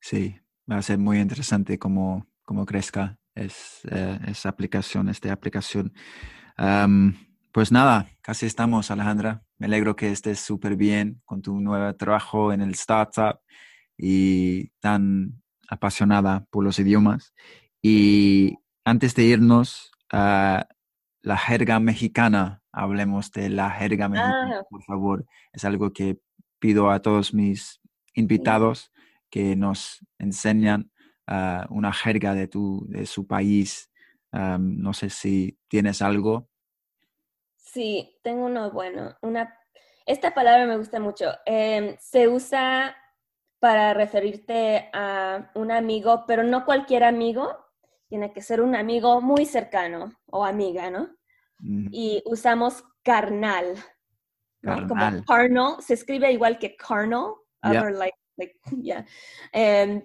Sí, 0.00 0.36
va 0.70 0.78
a 0.78 0.82
ser 0.82 0.98
muy 0.98 1.18
interesante 1.20 1.78
cómo, 1.78 2.26
cómo 2.44 2.66
crezca 2.66 3.18
es, 3.34 3.80
eh, 3.90 4.18
esa 4.26 4.48
aplicación, 4.48 5.08
esta 5.08 5.32
aplicación. 5.32 5.92
Pues 7.52 7.70
nada, 7.70 8.08
casi 8.22 8.46
estamos, 8.46 8.90
Alejandra. 8.90 9.42
Me 9.58 9.66
alegro 9.66 9.94
que 9.94 10.10
estés 10.10 10.40
súper 10.40 10.74
bien 10.76 11.20
con 11.26 11.42
tu 11.42 11.60
nuevo 11.60 11.94
trabajo 11.96 12.52
en 12.52 12.62
el 12.62 12.70
startup 12.70 13.40
y 13.98 14.68
tan 14.80 15.42
apasionada 15.68 16.46
por 16.50 16.64
los 16.64 16.78
idiomas. 16.78 17.34
Y 17.82 18.56
antes 18.84 19.14
de 19.14 19.24
irnos 19.24 19.90
a 20.10 20.66
la 21.20 21.36
jerga 21.36 21.78
mexicana, 21.78 22.62
hablemos 22.72 23.30
de 23.32 23.50
la 23.50 23.70
jerga 23.70 24.08
mexicana, 24.08 24.60
Ah. 24.60 24.66
por 24.70 24.82
favor. 24.84 25.26
Es 25.52 25.64
algo 25.66 25.92
que 25.92 26.18
pido 26.62 26.90
a 26.90 27.02
todos 27.02 27.34
mis 27.34 27.80
invitados 28.14 28.92
que 29.28 29.56
nos 29.56 29.98
enseñan 30.18 30.92
ah, 31.26 31.66
una 31.70 31.92
jerga 31.92 32.34
de, 32.34 32.46
tu, 32.46 32.86
de 32.88 33.04
su 33.04 33.26
país. 33.26 33.90
No 34.32 34.94
sé 34.94 35.10
si 35.10 35.58
tienes 35.68 36.00
algo. 36.00 36.48
Sí, 37.56 38.18
tengo 38.22 38.46
uno 38.46 38.70
bueno. 38.70 39.14
Una, 39.20 39.58
esta 40.06 40.32
palabra 40.32 40.66
me 40.66 40.76
gusta 40.78 41.00
mucho. 41.00 41.32
Em, 41.44 41.96
se 41.98 42.28
usa 42.28 42.96
para 43.58 43.92
referirte 43.92 44.88
a 44.92 45.50
un 45.54 45.70
amigo, 45.70 46.24
pero 46.26 46.44
no 46.44 46.64
cualquier 46.64 47.04
amigo. 47.04 47.48
Tiene 48.08 48.32
que 48.32 48.40
ser 48.40 48.60
un 48.60 48.74
amigo 48.74 49.20
muy 49.20 49.44
cercano 49.44 50.14
o 50.26 50.44
amiga, 50.44 50.90
¿no? 50.90 51.10
Mm, 51.58 51.88
Y 51.92 52.22
usamos 52.24 52.84
carnal, 53.02 53.74
Como 54.62 55.24
carnal, 55.24 55.24
se 55.80 55.94
escribe 55.94 56.32
igual 56.32 56.58
que 56.58 56.76
carnal, 56.76 57.34
Yeah. 57.64 57.80
other 57.80 57.92
like, 57.92 58.16
like, 58.36 58.58
yeah. 58.82 59.06
Em, 59.52 60.02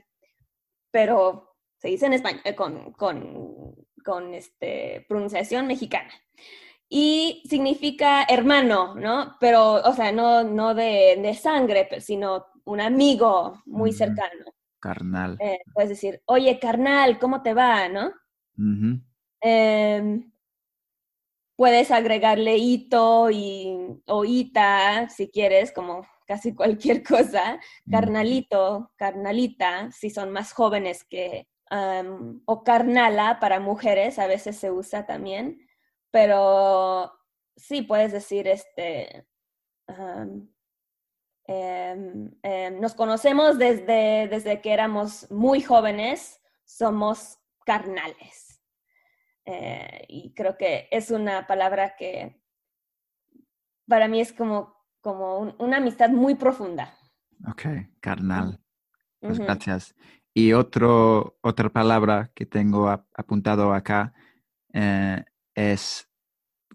pero 0.91 1.55
se 1.77 1.89
dice 1.89 2.05
en 2.05 2.13
español 2.13 2.41
eh, 2.43 2.55
con, 2.55 2.93
con, 2.93 3.75
con 4.03 4.33
este, 4.33 5.05
pronunciación 5.07 5.67
mexicana. 5.67 6.11
Y 6.89 7.43
significa 7.49 8.23
hermano, 8.23 8.95
¿no? 8.95 9.35
Pero, 9.39 9.75
o 9.75 9.93
sea, 9.93 10.11
no, 10.11 10.43
no 10.43 10.73
de, 10.73 11.19
de 11.21 11.33
sangre, 11.33 11.87
sino 11.99 12.45
un 12.63 12.79
amigo 12.79 13.61
muy 13.65 13.91
cercano. 13.91 14.45
Carnal. 14.79 15.37
Eh, 15.39 15.59
puedes 15.73 15.89
decir, 15.89 16.21
oye, 16.25 16.59
carnal, 16.59 17.19
¿cómo 17.19 17.41
te 17.41 17.53
va? 17.53 17.89
¿No? 17.89 18.13
Puedes 21.57 21.91
agregarle 21.91 22.55
hito 22.57 23.29
y, 23.31 23.75
o 24.05 24.23
ita 24.23 25.09
si 25.09 25.29
quieres, 25.29 25.73
como 25.73 26.07
casi 26.25 26.55
cualquier 26.55 27.03
cosa. 27.03 27.59
Carnalito, 27.91 28.91
carnalita, 28.95 29.91
si 29.91 30.09
son 30.09 30.31
más 30.31 30.53
jóvenes 30.53 31.03
que... 31.03 31.47
o 32.45 32.63
carnala 32.63 33.39
para 33.41 33.59
mujeres, 33.59 34.19
a 34.19 34.27
veces 34.27 34.57
se 34.57 34.71
usa 34.71 35.05
también. 35.05 35.59
Pero 36.11 37.11
sí 37.57 37.81
puedes 37.81 38.13
decir 38.13 38.47
este... 38.47 39.25
em, 41.47 42.31
em, 42.43 42.79
nos 42.79 42.93
conocemos 42.93 43.57
desde, 43.57 44.27
desde 44.27 44.61
que 44.61 44.73
éramos 44.73 45.29
muy 45.31 45.61
jóvenes, 45.61 46.39
somos 46.65 47.39
carnales. 47.65 48.46
Eh, 49.49 50.05
y 50.09 50.33
creo 50.33 50.57
que 50.57 50.89
es 50.91 51.09
una 51.09 51.47
palabra 51.47 51.95
que 51.95 52.43
para 53.87 54.09
mí 54.09 54.19
es 54.19 54.33
como, 54.33 54.75
como 54.99 55.55
una 55.57 55.77
amistad 55.77 56.09
muy 56.09 56.35
profunda. 56.35 56.93
Ok, 57.49 57.63
carnal. 58.01 58.59
Pues 59.21 59.39
gracias. 59.39 59.95
Y 60.33 60.51
otro, 60.51 61.39
otra 61.41 61.69
palabra 61.69 62.29
que 62.35 62.45
tengo 62.45 62.89
apuntado 62.89 63.73
acá 63.73 64.13
eh, 64.73 65.23
es 65.55 66.09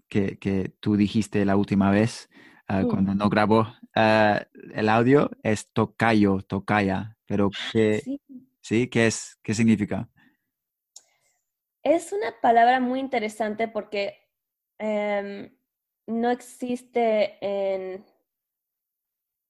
que, 0.09 0.39
que, 0.39 0.75
tú 0.79 0.97
dijiste 0.97 1.45
la 1.45 1.55
última 1.55 1.91
vez 1.91 2.27
ah, 2.67 2.81
mm. 2.81 2.87
cuando 2.87 3.13
no 3.13 3.29
grabó 3.29 3.67
ah, 3.95 4.41
el 4.73 4.89
audio, 4.89 5.29
es 5.43 5.71
tocayo, 5.71 6.41
tocaya, 6.41 7.17
pero 7.27 7.51
¿qué, 7.71 8.01
sí. 8.61 8.87
¿Qué, 8.87 9.05
es, 9.07 9.39
¿qué 9.43 9.53
significa? 9.53 10.09
Es 11.83 12.13
una 12.13 12.39
palabra 12.41 12.79
muy 12.79 12.99
interesante 12.99 13.67
porque 13.67 14.17
em, 14.79 15.53
no 16.07 16.29
existe 16.29 17.37
en 17.41 18.05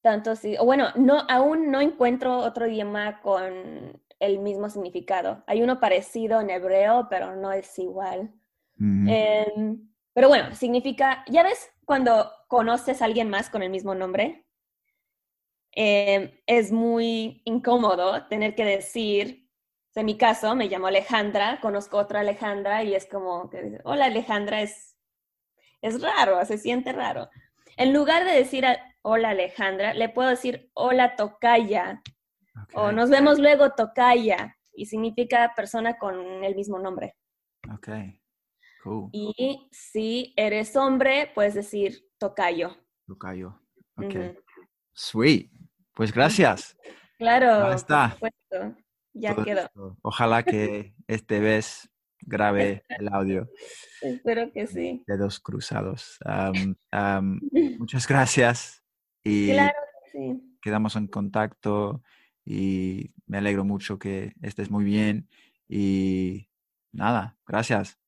tanto 0.02 0.36
sí, 0.36 0.58
o 0.60 0.66
bueno, 0.66 0.90
no, 0.96 1.20
aún 1.30 1.72
no 1.72 1.80
encuentro 1.80 2.38
otro 2.38 2.68
idioma 2.68 3.22
con 3.22 4.02
el 4.20 4.40
mismo 4.40 4.70
significado. 4.70 5.44
Hay 5.48 5.62
uno 5.62 5.80
parecido 5.80 6.42
en 6.42 6.50
hebreo, 6.50 7.08
pero 7.10 7.36
no 7.36 7.52
es 7.52 7.78
igual. 7.80 8.34
Em, 8.80 9.90
pero 10.14 10.28
bueno, 10.28 10.54
significa, 10.56 11.24
ya 11.30 11.44
ves 11.44 11.72
cuando 11.86 12.30
conoces 12.48 13.02
a 13.02 13.06
alguien 13.06 13.30
más 13.30 13.50
con 13.50 13.64
el 13.64 13.70
mismo 13.70 13.96
nombre, 13.96 14.46
em, 15.72 16.32
es 16.48 16.72
muy 16.72 17.42
incómodo 17.46 18.26
tener 18.28 18.56
que 18.56 18.66
decir, 18.66 19.43
en 19.96 20.06
mi 20.06 20.18
caso 20.18 20.56
me 20.56 20.68
llamo 20.68 20.88
Alejandra, 20.88 21.60
conozco 21.62 21.98
otra 21.98 22.22
Alejandra 22.22 22.84
y 22.84 22.96
es 22.96 23.06
como 23.06 23.50
que 23.50 23.80
hola 23.84 24.06
Alejandra, 24.06 24.62
es, 24.62 24.98
es 25.82 26.02
raro, 26.02 26.44
se 26.46 26.58
siente 26.58 26.92
raro. 26.94 27.30
En 27.78 27.94
lugar 27.94 28.26
de 28.26 28.32
decir 28.32 28.66
hola 29.02 29.30
Alejandra, 29.30 29.94
le 29.94 30.10
puedo 30.10 30.30
decir 30.30 30.70
hola 30.74 31.16
Tocaya 31.16 32.02
o 32.74 32.92
nos 32.92 33.10
vemos 33.10 33.40
luego 33.40 33.72
Tocaya 33.72 34.58
y 34.76 34.86
significa 34.86 35.54
persona 35.56 35.98
con 35.98 36.44
el 36.44 36.56
mismo 36.56 36.80
nombre. 36.80 37.16
Ok, 37.74 37.90
cool. 38.84 39.10
Y 39.12 39.70
si 39.72 40.34
eres 40.36 40.76
hombre, 40.76 41.32
puedes 41.34 41.54
decir 41.54 42.10
Tocayo. 42.18 42.76
Tocayo, 43.06 43.60
ok. 43.98 44.38
Sweet. 44.94 45.52
Pues 45.94 46.12
gracias. 46.12 46.76
Claro, 47.18 47.72
está. 47.72 48.18
Ya 49.14 49.36
quedó. 49.36 49.70
Ojalá 50.02 50.44
que 50.44 50.94
este 51.08 51.40
vez 51.40 51.90
grabe 52.20 52.84
el 52.90 53.08
audio. 53.10 53.50
Espero 54.02 54.52
que 54.52 54.68
sí. 54.68 55.04
Dedos 55.08 55.40
cruzados. 55.40 56.18
muchas 57.80 58.08
gracias. 58.08 58.84
Y 59.24 59.52
claro 59.52 59.74
sí. 60.14 60.58
quedamos 60.62 60.96
en 60.96 61.08
contacto 61.08 62.02
y 62.46 63.14
me 63.26 63.38
alegro 63.38 63.64
mucho 63.66 64.00
que 64.00 64.34
estés 64.42 64.70
muy 64.70 64.86
bien. 64.86 65.28
Y 65.68 66.50
nada, 66.92 67.38
gracias. 67.46 68.00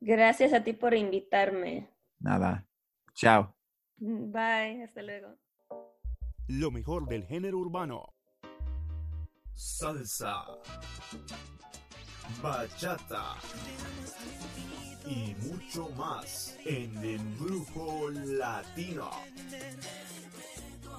Gracias 0.00 0.52
a 0.52 0.62
ti 0.62 0.72
por 0.72 0.94
invitarme. 0.94 1.88
Nada. 2.18 2.66
Chao. 3.14 3.54
Bye, 3.96 4.82
hasta 4.82 5.02
luego. 5.02 5.36
Lo 6.48 6.70
mejor 6.70 7.08
del 7.08 7.24
género 7.24 7.58
urbano. 7.58 8.13
Salsa 9.56 10.44
bachata 12.42 13.36
y 15.06 15.34
mucho 15.42 15.88
más 15.96 16.56
en 16.66 16.96
Embrujo 17.04 18.10
Latino. 18.10 19.10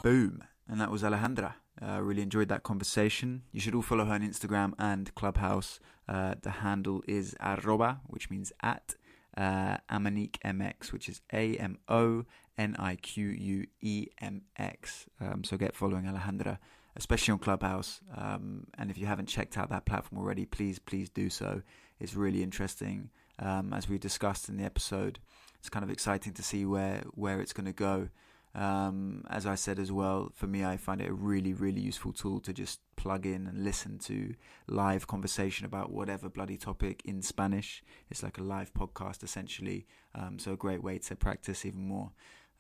Boom. 0.04 0.44
And 0.68 0.80
that 0.80 0.90
was 0.90 1.04
Alejandra. 1.04 1.56
I 1.82 1.98
uh, 1.98 2.00
really 2.00 2.22
enjoyed 2.22 2.48
that 2.50 2.64
conversation. 2.64 3.44
You 3.52 3.60
should 3.60 3.76
all 3.76 3.82
follow 3.82 4.06
her 4.06 4.14
on 4.14 4.22
Instagram 4.22 4.74
and 4.80 5.14
Clubhouse. 5.16 5.80
Uh, 6.08 6.36
the 6.42 6.52
handle 6.52 7.04
is 7.08 7.36
arroba, 7.42 8.00
which 8.08 8.30
means 8.30 8.54
at, 8.64 8.96
uh, 9.36 9.78
Amonique 9.90 10.40
MX, 10.46 10.94
which 10.94 11.10
is 11.10 11.22
A 11.34 11.58
M 11.58 11.78
O 11.90 12.24
N 12.58 12.76
I 12.80 12.96
Q 12.96 13.28
U 13.28 13.68
E 13.82 14.08
M 14.22 14.44
X. 14.56 15.08
Um, 15.20 15.44
so 15.44 15.58
get 15.58 15.76
following 15.76 16.06
Alejandra 16.06 16.60
especially 16.96 17.34
on 17.34 17.40
Clubhouse. 17.40 18.02
Um, 18.16 18.68
and 18.78 18.90
if 18.90 18.98
you 18.98 19.06
haven't 19.06 19.28
checked 19.28 19.58
out 19.58 19.70
that 19.70 19.86
platform 19.86 20.22
already, 20.22 20.46
please, 20.46 20.80
please 20.80 21.10
do 21.10 21.30
so. 21.30 21.62
It's 22.00 22.16
really 22.16 22.44
interesting. 22.44 23.10
Um, 23.40 23.74
as 23.74 23.90
we 23.90 23.98
discussed 23.98 24.50
in 24.50 24.58
the 24.58 24.64
episode, 24.64 25.20
it's 25.60 25.70
kind 25.70 25.84
of 25.84 25.90
exciting 25.90 26.34
to 26.34 26.44
see 26.44 26.66
where 26.66 27.04
where 27.16 27.42
it's 27.42 27.54
going 27.54 27.66
to 27.66 27.74
go. 27.74 28.10
Um, 28.54 29.26
as 29.30 29.46
I 29.46 29.56
said 29.56 29.80
as 29.80 29.92
well, 29.92 30.32
for 30.34 30.48
me, 30.48 30.64
I 30.64 30.78
find 30.78 31.02
it 31.02 31.10
a 31.10 31.14
really, 31.14 31.52
really 31.52 31.82
useful 31.82 32.14
tool 32.14 32.40
to 32.42 32.54
just 32.54 32.80
plug 32.96 33.26
in 33.26 33.48
and 33.48 33.66
listen 33.66 34.00
to 34.00 34.34
live 34.68 35.08
conversation 35.08 35.66
about 35.66 35.92
whatever 35.92 36.30
bloody 36.30 36.56
topic 36.56 37.02
in 37.04 37.22
Spanish. 37.22 37.84
It's 38.10 38.24
like 38.24 38.38
a 38.38 38.44
live 38.44 38.74
podcast 38.74 39.24
essentially, 39.24 39.86
um, 40.14 40.40
so 40.40 40.54
a 40.54 40.58
great 40.58 40.82
way 40.82 41.00
to 41.00 41.16
practice 41.18 41.66
even 41.66 41.86
more. 41.86 42.12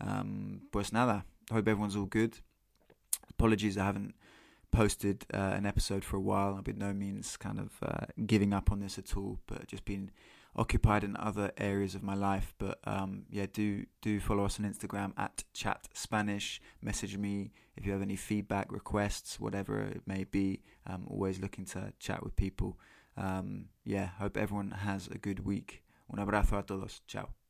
Um, 0.01 0.63
pues 0.73 0.91
nada, 0.91 1.23
hope 1.49 1.69
everyone's 1.69 1.95
all 1.95 2.05
good. 2.05 2.39
Apologies, 3.29 3.77
I 3.77 3.85
haven't 3.85 4.15
posted 4.71 5.25
uh, 5.33 5.37
an 5.37 5.65
episode 5.65 6.03
for 6.03 6.17
a 6.17 6.21
while. 6.21 6.55
I've 6.57 6.63
been 6.63 6.77
no 6.77 6.93
means 6.93 7.37
kind 7.37 7.59
of 7.59 7.71
uh, 7.81 8.05
giving 8.25 8.53
up 8.53 8.71
on 8.71 8.79
this 8.79 8.97
at 8.97 9.15
all, 9.17 9.39
but 9.47 9.67
just 9.67 9.85
been 9.85 10.11
occupied 10.55 11.03
in 11.03 11.17
other 11.17 11.51
areas 11.57 11.95
of 11.95 12.03
my 12.03 12.15
life. 12.15 12.53
But 12.57 12.79
um, 12.85 13.25
yeah, 13.29 13.45
do 13.51 13.85
do 14.01 14.19
follow 14.19 14.45
us 14.45 14.59
on 14.59 14.65
Instagram 14.65 15.13
at 15.17 15.43
Chat 15.53 15.87
Spanish. 15.93 16.61
Message 16.81 17.17
me 17.17 17.51
if 17.75 17.85
you 17.85 17.91
have 17.91 18.01
any 18.01 18.15
feedback, 18.15 18.71
requests, 18.71 19.39
whatever 19.39 19.81
it 19.81 20.01
may 20.05 20.23
be. 20.23 20.61
I'm 20.85 21.05
always 21.09 21.39
looking 21.39 21.65
to 21.65 21.93
chat 21.99 22.23
with 22.23 22.35
people. 22.35 22.77
Um, 23.17 23.65
yeah, 23.83 24.09
hope 24.19 24.37
everyone 24.37 24.71
has 24.71 25.07
a 25.07 25.17
good 25.17 25.45
week. 25.45 25.83
Un 26.11 26.19
abrazo 26.19 26.59
a 26.59 26.63
todos. 26.63 27.01
Ciao. 27.07 27.44